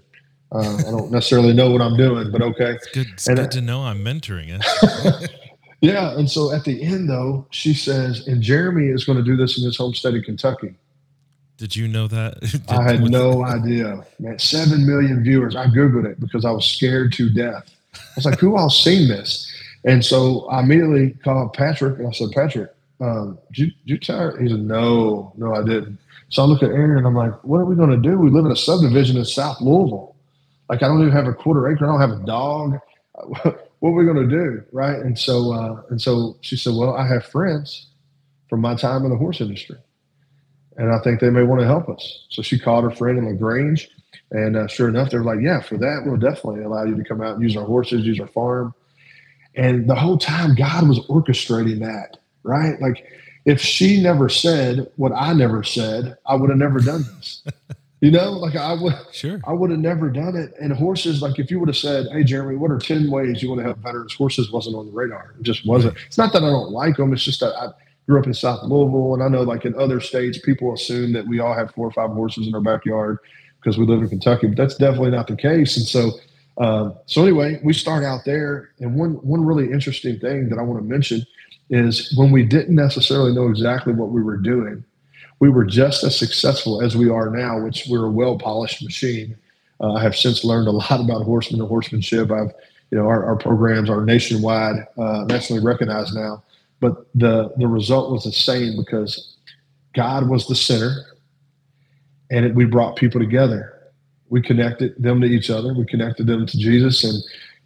[0.52, 2.72] Uh, I don't necessarily know what I'm doing, but okay.
[2.72, 5.32] It's good, it's good I, to know I'm mentoring it.
[5.82, 9.36] Yeah, and so at the end though, she says, and Jeremy is going to do
[9.36, 10.76] this in his home state of Kentucky.
[11.58, 12.40] Did you know that?
[12.40, 14.04] Did, I had no idea.
[14.20, 15.56] Man, seven million viewers.
[15.56, 17.76] I googled it because I was scared to death.
[17.96, 19.48] I was like, "Who all seen this?"
[19.84, 23.98] And so I immediately called Patrick and I said, "Patrick, um, did, you, did you
[23.98, 27.16] tell her?" He said, "No, no, I didn't." So I look at Erin and I'm
[27.16, 28.18] like, "What are we going to do?
[28.18, 30.16] We live in a subdivision in South Louisville.
[30.70, 31.86] Like I don't even have a quarter acre.
[31.86, 32.80] I don't have a dog
[33.82, 34.64] what we going to do?
[34.72, 34.98] Right.
[34.98, 37.88] And so, uh, and so she said, well, I have friends
[38.50, 39.78] from my time in the horse industry
[40.78, 42.26] and I think they may want to help us.
[42.30, 43.90] So she called her friend in LaGrange
[44.32, 47.22] and uh, sure enough, they're like, yeah, for that, we'll definitely allow you to come
[47.22, 48.74] out and use our horses, use our farm.
[49.56, 52.80] And the whole time God was orchestrating that right?
[52.82, 53.06] Like
[53.46, 57.44] if she never said what I never said, I would have never done this.
[58.02, 60.54] You know, like I would, sure, I would have never done it.
[60.60, 63.50] And horses, like if you would have said, "Hey, Jeremy, what are ten ways you
[63.50, 65.36] want to help veterans?" Horses wasn't on the radar.
[65.40, 65.96] It just wasn't.
[66.08, 67.14] It's not that I don't like them.
[67.14, 67.68] It's just that I
[68.08, 71.28] grew up in South Louisville, and I know, like in other states, people assume that
[71.28, 73.20] we all have four or five horses in our backyard
[73.62, 75.78] because we live in Kentucky, but that's definitely not the case.
[75.78, 76.12] And so,
[76.58, 80.64] uh, so anyway, we start out there, and one one really interesting thing that I
[80.64, 81.24] want to mention
[81.70, 84.84] is when we didn't necessarily know exactly what we were doing
[85.42, 89.36] we were just as successful as we are now, which we're a well polished machine.
[89.82, 92.32] Uh, I have since learned a lot about horsemen and horsemanship.
[92.32, 92.54] I've,
[92.92, 96.44] you know, our, our programs are nationwide, uh, nationally recognized now.
[96.80, 99.36] But the the result was the same because
[99.96, 101.06] God was the center,
[102.30, 103.92] and it, we brought people together.
[104.30, 105.74] We connected them to each other.
[105.74, 107.24] We connected them to Jesus, and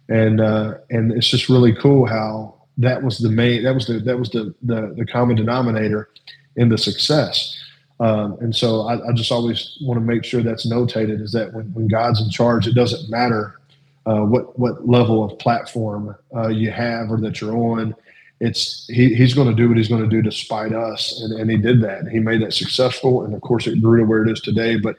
[0.08, 4.00] and uh, and it's just really cool how that was the main that was the
[4.00, 6.08] that was the the, the common denominator
[6.56, 7.62] in the success.
[7.98, 11.54] Um, and so I, I, just always want to make sure that's notated is that
[11.54, 13.58] when, when God's in charge, it doesn't matter
[14.04, 17.94] uh, what what level of platform uh, you have or that you're on.
[18.38, 21.50] It's he, he's going to do what he's going to do despite us, and, and
[21.50, 22.06] he did that.
[22.08, 24.76] He made that successful, and of course it grew to where it is today.
[24.76, 24.96] But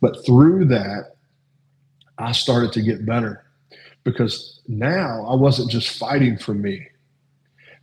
[0.00, 1.14] but through that,
[2.18, 3.44] I started to get better
[4.04, 6.88] because now I wasn't just fighting for me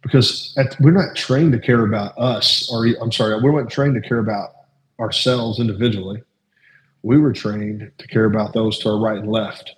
[0.08, 4.02] because at, we're not trained to care about us, or I'm sorry, we weren't trained
[4.02, 4.52] to care about
[5.00, 6.24] ourselves individually.
[7.04, 9.76] We were trained to care about those to our right and left.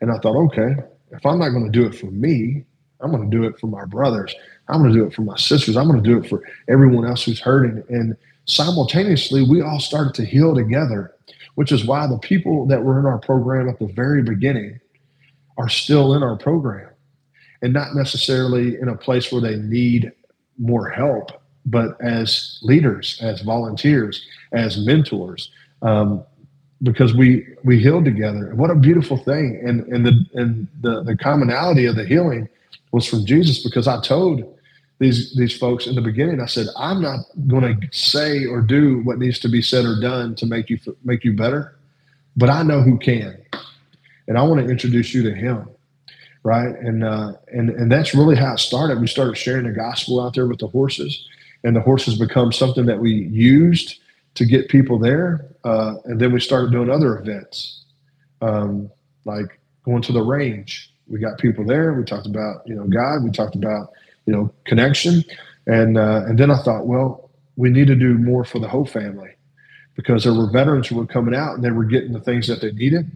[0.00, 0.74] And I thought, okay,
[1.12, 2.64] if I'm not going to do it for me,
[3.00, 4.34] I'm going to do it for my brothers.
[4.68, 5.76] I'm going to do it for my sisters.
[5.76, 7.82] I'm going to do it for everyone else who's hurting.
[7.88, 8.16] And
[8.46, 11.14] simultaneously, we all started to heal together,
[11.54, 14.80] which is why the people that were in our program at the very beginning
[15.58, 16.89] are still in our program
[17.62, 20.12] and not necessarily in a place where they need
[20.58, 25.50] more help, but as leaders, as volunteers, as mentors,
[25.82, 26.24] um,
[26.82, 28.50] because we we healed together.
[28.50, 29.60] And what a beautiful thing!
[29.64, 32.48] And and the and the the commonality of the healing
[32.92, 34.42] was from Jesus, because I told
[34.98, 39.00] these these folks in the beginning, I said, I'm not going to say or do
[39.02, 41.76] what needs to be said or done to make you make you better,
[42.36, 43.36] but I know who can,
[44.28, 45.68] and I want to introduce you to Him
[46.42, 46.74] right?
[46.76, 49.00] And uh, and and that's really how it started.
[49.00, 51.28] We started sharing the gospel out there with the horses,
[51.64, 54.00] and the horses become something that we used
[54.34, 55.46] to get people there.
[55.64, 57.84] Uh, and then we started doing other events,
[58.40, 58.90] um,
[59.24, 60.92] like going to the range.
[61.08, 61.92] We got people there.
[61.92, 63.24] We talked about you know God.
[63.24, 63.90] We talked about
[64.26, 65.24] you know connection,
[65.66, 68.86] and uh, and then I thought, well, we need to do more for the whole
[68.86, 69.30] family
[69.94, 72.62] because there were veterans who were coming out and they were getting the things that
[72.62, 73.14] they needed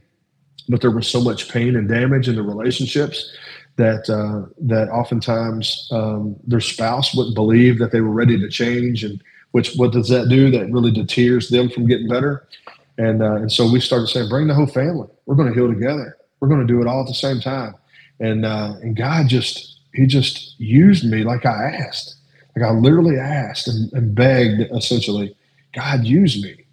[0.68, 3.32] but there was so much pain and damage in the relationships
[3.76, 9.04] that uh, that oftentimes um, their spouse wouldn't believe that they were ready to change,
[9.04, 10.50] and which what does that do?
[10.50, 12.46] That really deters them from getting better,
[12.98, 15.08] and uh, and so we started saying, bring the whole family.
[15.26, 16.16] We're going to heal together.
[16.40, 17.74] We're going to do it all at the same time,
[18.20, 22.16] and uh, and God just He just used me like I asked,
[22.56, 25.36] like I literally asked and, and begged essentially,
[25.74, 26.64] God use me,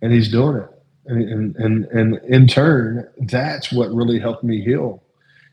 [0.00, 0.79] and He's doing it
[1.10, 5.02] and, and and in turn, that's what really helped me heal.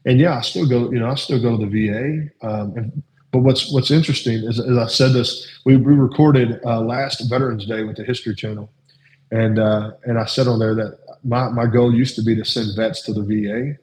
[0.05, 0.91] And yeah, I still go.
[0.91, 2.47] You know, I still go to the VA.
[2.47, 6.79] Um, and, but what's what's interesting is, as I said this, we, we recorded uh,
[6.81, 8.69] last Veterans Day with the History Channel,
[9.31, 12.45] and uh, and I said on there that my my goal used to be to
[12.45, 13.77] send vets to the VA,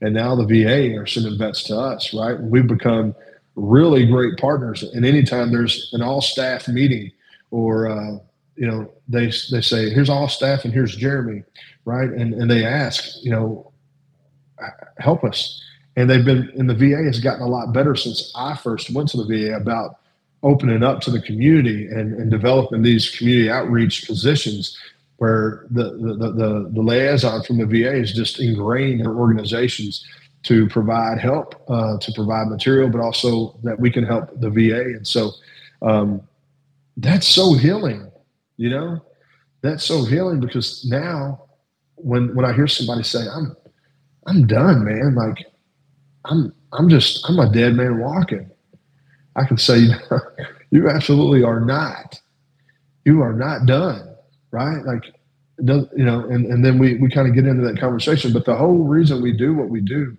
[0.00, 2.14] and now the VA are sending vets to us.
[2.14, 3.14] Right, we've become
[3.58, 4.82] really great partners.
[4.82, 7.10] And anytime there's an all staff meeting
[7.50, 8.18] or uh,
[8.58, 11.44] you know, they they say, "Here's all staff, and here's Jeremy,"
[11.84, 12.08] right?
[12.08, 13.72] And and they ask, you know,
[14.98, 15.62] help us.
[15.96, 19.08] And they've been, and the VA has gotten a lot better since I first went
[19.10, 19.96] to the VA about
[20.42, 24.78] opening up to the community and, and developing these community outreach positions
[25.16, 30.06] where the, the, the, the liaison from the VA is just ingrained in their organizations
[30.44, 34.82] to provide help, uh, to provide material, but also that we can help the VA.
[34.82, 35.32] And so
[35.82, 36.22] um,
[36.96, 38.07] that's so healing
[38.58, 39.00] you know,
[39.62, 41.44] that's so healing because now
[41.94, 43.56] when when I hear somebody say, I'm
[44.26, 45.46] I'm done, man, like
[46.26, 48.50] I'm I'm just I'm a dead man walking.
[49.36, 49.86] I can say,
[50.70, 52.20] you absolutely are not.
[53.04, 54.16] You are not done,
[54.50, 54.84] right?
[54.84, 55.04] Like,
[55.58, 58.32] you know, and, and then we, we kind of get into that conversation.
[58.32, 60.16] But the whole reason we do what we do,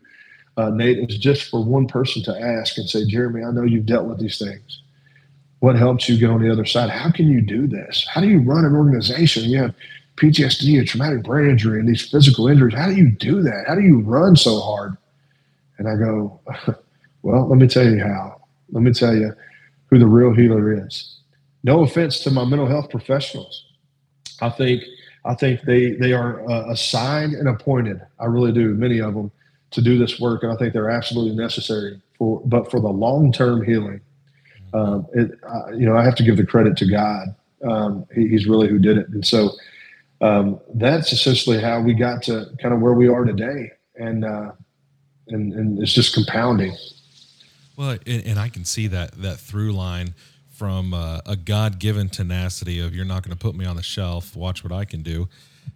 [0.55, 3.85] uh, Nate, is just for one person to ask and say, Jeremy, I know you've
[3.85, 4.81] dealt with these things
[5.59, 6.89] what helps you get on the other side?
[6.89, 8.05] How can you do this?
[8.11, 9.43] How do you run an organization?
[9.43, 9.75] You have
[10.17, 12.75] PTSD, a traumatic brain injury, and these physical injuries.
[12.75, 13.65] How do you do that?
[13.67, 14.97] How do you run so hard?
[15.77, 16.39] And I go,
[17.23, 18.41] well, let me tell you how.
[18.71, 19.33] Let me tell you.
[19.89, 21.17] who the real healer is.
[21.63, 23.65] No offense to my mental health professionals.
[24.41, 24.83] I think
[25.25, 28.01] I think they they are uh, assigned and appointed.
[28.19, 29.31] I really do, many of them,
[29.71, 32.41] to do this work, and I think they're absolutely necessary for.
[32.45, 34.01] But for the long term healing,
[34.73, 37.35] um, it, uh, you know, I have to give the credit to God.
[37.67, 39.51] Um, he, he's really who did it, and so
[40.21, 44.51] um, that's essentially how we got to kind of where we are today, and uh,
[45.27, 46.75] and and it's just compounding.
[47.77, 50.13] Well, and, and I can see that that through line
[50.51, 53.83] from uh, a God given tenacity of you're not going to put me on the
[53.83, 55.29] shelf, watch what I can do,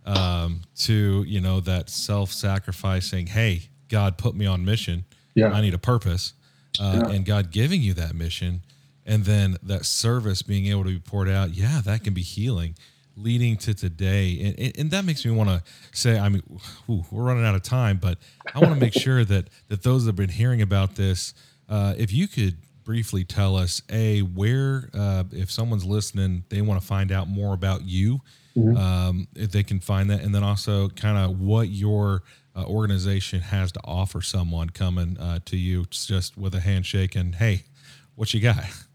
[0.06, 3.28] um, to you know that self sacrificing.
[3.28, 5.06] Hey, God put me on mission.
[5.36, 6.34] Yeah, I need a purpose,
[6.82, 7.16] uh, yeah.
[7.16, 8.62] and God giving you that mission,
[9.06, 11.52] and then that service being able to be poured out.
[11.52, 12.76] Yeah, that can be healing
[13.16, 16.42] leading to today and, and that makes me want to say i mean
[16.90, 18.18] ooh, we're running out of time but
[18.56, 21.34] i want to make sure that that those that have been hearing about this
[21.70, 26.80] uh, if you could briefly tell us a where uh, if someone's listening they want
[26.80, 28.20] to find out more about you
[28.56, 28.76] mm-hmm.
[28.76, 32.24] um, if they can find that and then also kind of what your
[32.56, 37.36] uh, organization has to offer someone coming uh, to you just with a handshake and
[37.36, 37.64] hey
[38.16, 38.58] what you got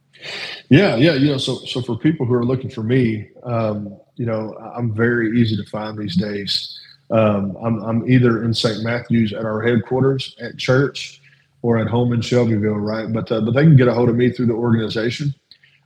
[0.69, 4.27] yeah yeah you know so so for people who are looking for me um, you
[4.27, 6.79] know, I'm very easy to find these days.
[7.11, 8.83] Um, I'm, I'm either in St.
[8.83, 11.23] Matthews at our headquarters at church
[11.63, 13.11] or at home in Shelbyville, right?
[13.11, 15.35] But uh, but they can get a hold of me through the organization.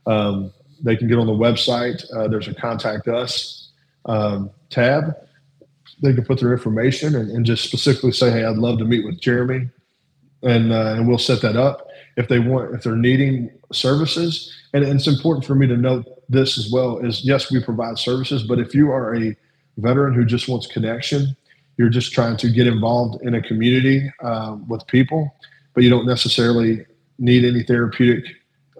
[0.07, 0.51] Um,
[0.83, 2.03] they can get on the website.
[2.13, 3.71] Uh, there's a contact us
[4.05, 5.15] um, tab.
[6.01, 9.05] They can put their information and, and, just specifically say, "Hey, I'd love to meet
[9.05, 9.69] with Jeremy,"
[10.41, 11.87] and uh, and we'll set that up.
[12.15, 16.57] If they want, if they're needing services, and, it's important for me to note this
[16.57, 19.35] as well is yes, we provide services, but if you are a
[19.77, 21.35] veteran who just wants connection,
[21.77, 25.35] you're just trying to get involved in a community um, with people,
[25.73, 26.85] but you don't necessarily
[27.17, 28.25] need any therapeutic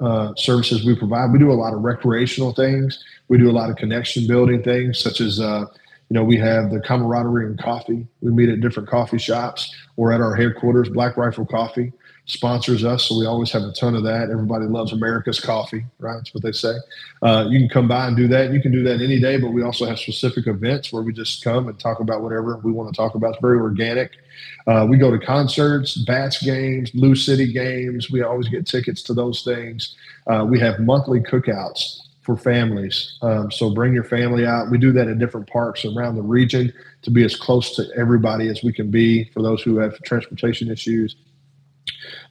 [0.01, 1.31] uh, services we provide.
[1.31, 3.03] We do a lot of recreational things.
[3.29, 5.65] We do a lot of connection building things, such as uh,
[6.09, 8.07] you know we have the camaraderie and coffee.
[8.21, 11.93] We meet at different coffee shops or at our headquarters, Black Rifle Coffee
[12.25, 14.29] sponsors us, so we always have a ton of that.
[14.29, 16.15] Everybody loves America's coffee, right?
[16.15, 16.73] That's what they say.
[17.21, 18.53] Uh, you can come by and do that.
[18.53, 21.43] You can do that any day, but we also have specific events where we just
[21.43, 23.31] come and talk about whatever we want to talk about.
[23.31, 24.11] It's very organic.
[24.67, 28.09] Uh, we go to concerts, Bats games, Lou City games.
[28.09, 29.95] We always get tickets to those things.
[30.27, 33.17] Uh, we have monthly cookouts for families.
[33.21, 34.71] Um, so bring your family out.
[34.71, 36.71] We do that in different parks around the region
[37.01, 40.71] to be as close to everybody as we can be for those who have transportation
[40.71, 41.17] issues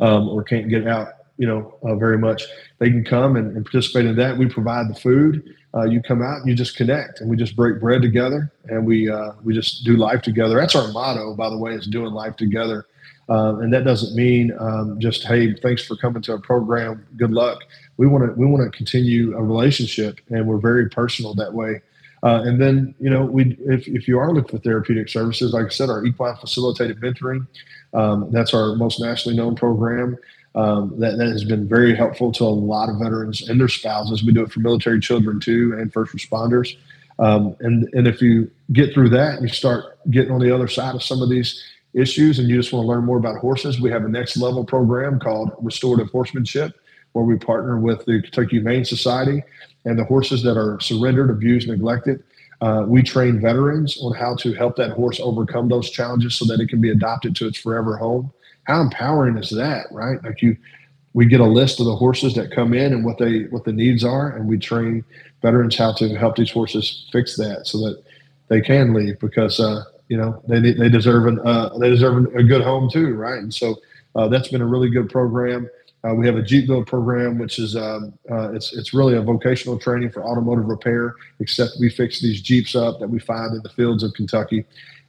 [0.01, 2.45] um, or can't get out, you know, uh, very much,
[2.79, 4.37] they can come and, and, participate in that.
[4.37, 5.55] We provide the food.
[5.75, 9.09] Uh, you come out you just connect, and we just break bread together, and we
[9.09, 10.57] uh, we just do life together.
[10.57, 12.87] That's our motto, by the way, is doing life together.
[13.29, 17.07] Um, and that doesn't mean um, just hey, thanks for coming to our program.
[17.17, 17.61] Good luck.
[17.97, 21.81] We want to we want to continue a relationship, and we're very personal that way.
[22.25, 25.67] Uh, and then, you know, we if, if you are looking for therapeutic services, like
[25.67, 27.47] I said, our equine facilitated mentoring,
[27.95, 30.17] um, that's our most nationally known program.
[30.55, 34.23] Um, that, that has been very helpful to a lot of veterans and their spouses.
[34.23, 36.77] We do it for military children too and first responders.
[37.19, 40.69] Um, and, and if you get through that and you start getting on the other
[40.69, 41.63] side of some of these
[41.95, 44.65] issues and you just want to learn more about horses, we have a next level
[44.65, 46.79] program called Restorative Horsemanship,
[47.13, 49.43] where we partner with the Kentucky Humane Society
[49.85, 52.23] and the horses that are surrendered, abused, neglected.
[52.63, 56.61] Uh, we train veterans on how to help that horse overcome those challenges so that
[56.61, 58.33] it can be adopted to its forever home.
[58.65, 60.23] How empowering is that, right?
[60.23, 60.57] Like you,
[61.13, 63.73] we get a list of the horses that come in and what they what the
[63.73, 65.05] needs are, and we train
[65.43, 68.01] veterans how to help these horses fix that so that
[68.47, 72.45] they can leave because uh, you know they they deserve an uh, they deserve a
[72.45, 73.39] good home too, right?
[73.39, 73.75] And so
[74.15, 75.69] uh, that's been a really good program.
[76.05, 79.23] Uh, we have a Jeep build program, which is um, uh, it's it's really a
[79.23, 81.15] vocational training for automotive repair.
[81.39, 84.65] Except we fix these Jeeps up that we find in the fields of Kentucky,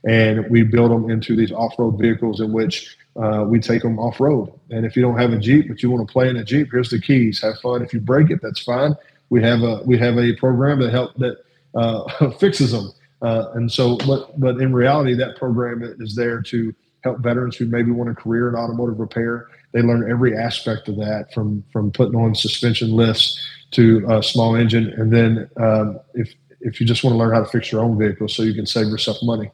[0.08, 4.54] and we build them into these off-road vehicles in which uh, we take them off-road.
[4.70, 6.70] And if you don't have a Jeep but you want to play in a Jeep,
[6.72, 7.42] here's the keys.
[7.42, 7.82] Have fun.
[7.82, 8.96] If you break it, that's fine.
[9.30, 12.92] We have a we have a program that help that uh, fixes them.
[13.24, 17.66] Uh, and so, but but in reality, that program is there to help veterans who
[17.66, 21.92] maybe want a career in automotive repair they learn every aspect of that from from
[21.92, 23.40] putting on suspension lifts
[23.72, 27.42] to a small engine, and then um, if if you just want to learn how
[27.44, 29.52] to fix your own vehicle so you can save yourself money.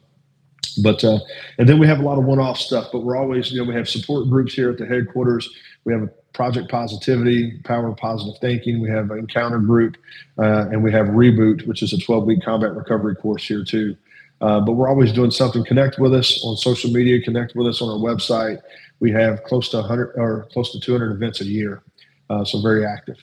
[0.82, 1.18] But uh,
[1.58, 2.88] and then we have a lot of one-off stuff.
[2.92, 5.48] But we're always you know we have support groups here at the headquarters.
[5.84, 8.80] We have a Project Positivity, Power of Positive Thinking.
[8.80, 9.96] We have an Encounter group,
[10.38, 13.96] uh, and we have Reboot, which is a 12-week combat recovery course here too.
[14.40, 15.64] Uh, but we're always doing something.
[15.64, 17.20] Connect with us on social media.
[17.20, 18.60] Connect with us on our website
[19.00, 21.82] we have close to 100 or close to 200 events a year.
[22.28, 23.16] Uh, so very active.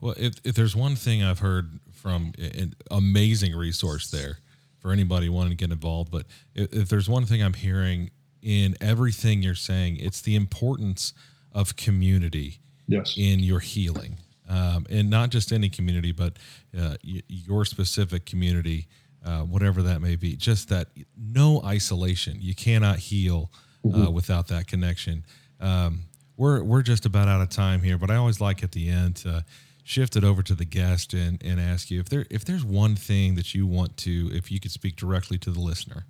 [0.00, 4.38] Well, if, if there's one thing I've heard from an amazing resource there
[4.78, 6.24] for anybody wanting to get involved, but
[6.54, 8.10] if, if there's one thing I'm hearing
[8.40, 11.12] in everything you're saying, it's the importance
[11.52, 13.14] of community yes.
[13.16, 14.18] in your healing.
[14.48, 16.38] Um, and not just any community, but
[16.78, 18.86] uh, y- your specific community,
[19.24, 20.36] uh, whatever that may be.
[20.36, 22.38] Just that no isolation.
[22.40, 23.50] You cannot heal
[23.84, 24.12] uh, mm-hmm.
[24.12, 25.24] without that connection.
[25.60, 26.02] Um,
[26.36, 29.16] we're we're just about out of time here, but I always like at the end
[29.16, 29.44] to
[29.82, 32.94] shift it over to the guest and, and ask you if there if there's one
[32.94, 36.06] thing that you want to if you could speak directly to the listener,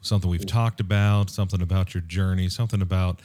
[0.00, 3.20] something we've talked about, something about your journey, something about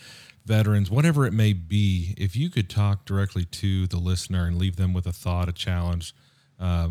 [0.45, 4.75] veterans, whatever it may be, if you could talk directly to the listener and leave
[4.75, 6.13] them with a thought, a challenge
[6.59, 6.89] uh,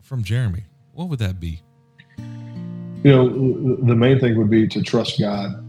[0.00, 1.62] from Jeremy, what would that be?
[3.02, 5.65] You know, the main thing would be to trust God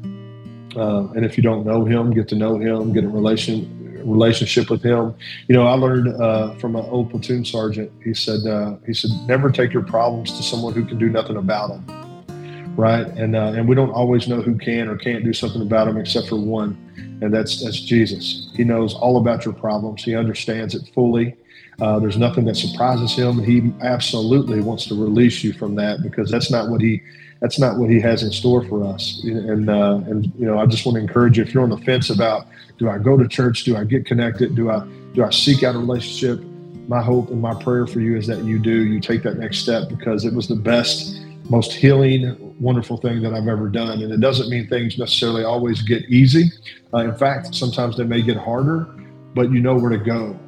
[0.77, 3.73] uh, and if you don't know him, get to know him, get a relation
[4.05, 5.13] relationship with him.
[5.47, 7.91] You know, I learned uh, from an old platoon sergeant.
[8.03, 11.37] He said, uh, he said, never take your problems to someone who can do nothing
[11.37, 12.75] about them.
[12.75, 15.85] Right, and uh, and we don't always know who can or can't do something about
[15.85, 16.77] them, except for one,
[17.23, 18.51] and that's that's Jesus.
[18.53, 20.03] He knows all about your problems.
[20.03, 21.35] He understands it fully.
[21.81, 23.43] Uh, there's nothing that surprises him.
[23.43, 27.01] He absolutely wants to release you from that because that's not what he
[27.39, 29.21] that's not what he has in store for us.
[29.23, 31.77] And uh, and you know, I just want to encourage you if you're on the
[31.77, 35.29] fence about do I go to church, do I get connected, do I do I
[35.29, 36.43] seek out a relationship?
[36.87, 38.85] My hope and my prayer for you is that you do.
[38.85, 43.33] You take that next step because it was the best, most healing, wonderful thing that
[43.33, 44.01] I've ever done.
[44.01, 46.49] And it doesn't mean things necessarily always get easy.
[46.93, 48.85] Uh, in fact, sometimes they may get harder,
[49.33, 50.39] but you know where to go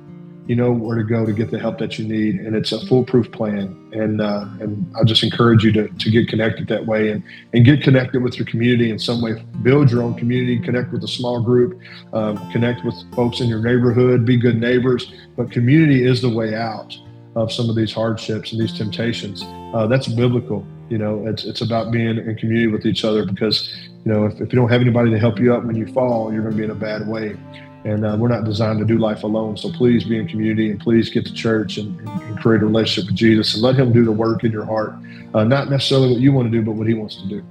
[0.50, 2.84] you know where to go to get the help that you need, and it's a
[2.88, 3.68] foolproof plan.
[3.93, 7.24] And uh, and I just encourage you to, to get connected that way and
[7.54, 9.45] and get connected with your community in some way.
[9.62, 11.80] Build your own community, connect with a small group,
[12.14, 15.14] um, connect with folks in your neighborhood, be good neighbors.
[15.38, 16.97] But community is the way out
[17.36, 19.43] of some of these hardships and these temptations.
[19.76, 20.66] Uh, that's biblical.
[20.89, 23.72] You know, it's it's about being in community with each other because
[24.04, 26.34] you know if, if you don't have anybody to help you up when you fall,
[26.34, 27.38] you're going to be in a bad way
[27.86, 29.56] and uh, we're not designed to do life alone.
[29.58, 33.10] So please be in community and please get to church and, and, create a relationship
[33.10, 34.94] with Jesus and let Him do the work in your heart.
[35.34, 37.44] Uh, not necessarily what you want to do, but what He wants to do.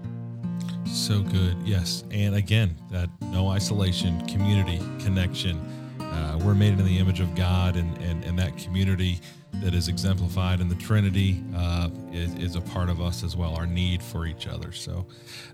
[0.87, 2.05] So good, yes.
[2.11, 5.59] And again, that no isolation, community, connection.
[6.01, 9.20] Uh, we're made in the image of God, and, and, and that community
[9.55, 13.55] that is exemplified in the Trinity uh, is, is, a part of us as well,
[13.57, 14.72] our need for each other.
[14.72, 15.07] So,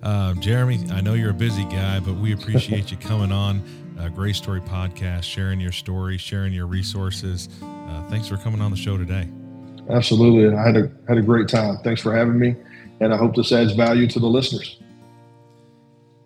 [0.03, 3.63] uh, Jeremy, I know you're a busy guy, but we appreciate you coming on
[3.99, 7.49] uh, Grace Story Podcast, sharing your story, sharing your resources.
[7.63, 9.29] Uh, thanks for coming on the show today.
[9.91, 10.57] Absolutely.
[10.57, 11.79] I had a, had a great time.
[11.79, 12.57] Thanks for having me.
[13.01, 14.79] And I hope this adds value to the listeners.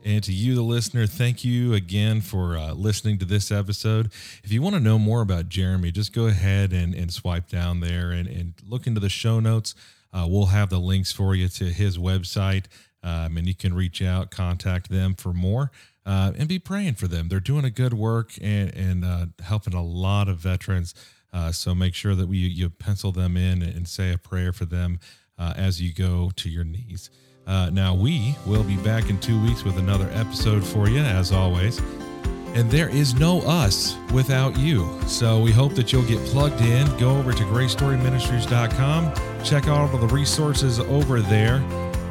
[0.04, 4.12] And to you, the listener, thank you again for uh, listening to this episode.
[4.44, 7.80] If you want to know more about Jeremy, just go ahead and, and swipe down
[7.80, 9.74] there and, and look into the show notes.
[10.12, 12.66] Uh, we'll have the links for you to his website,
[13.02, 15.70] um, and you can reach out, contact them for more
[16.08, 17.28] uh, and be praying for them.
[17.28, 20.94] They're doing a good work and, and uh, helping a lot of veterans.
[21.34, 24.64] Uh, so make sure that we you pencil them in and say a prayer for
[24.64, 24.98] them
[25.38, 27.10] uh, as you go to your knees.
[27.46, 31.30] Uh, now we will be back in two weeks with another episode for you, as
[31.30, 31.78] always.
[32.54, 34.98] And there is no us without you.
[35.06, 36.86] So we hope that you'll get plugged in.
[36.96, 39.44] Go over to gracestoryministries.com.
[39.44, 41.62] Check out all the resources over there.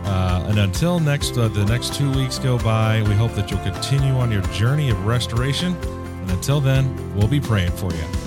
[0.07, 3.59] Uh, and until next, uh, the next two weeks go by, we hope that you'll
[3.59, 5.75] continue on your journey of restoration.
[5.83, 8.26] And until then, we'll be praying for you.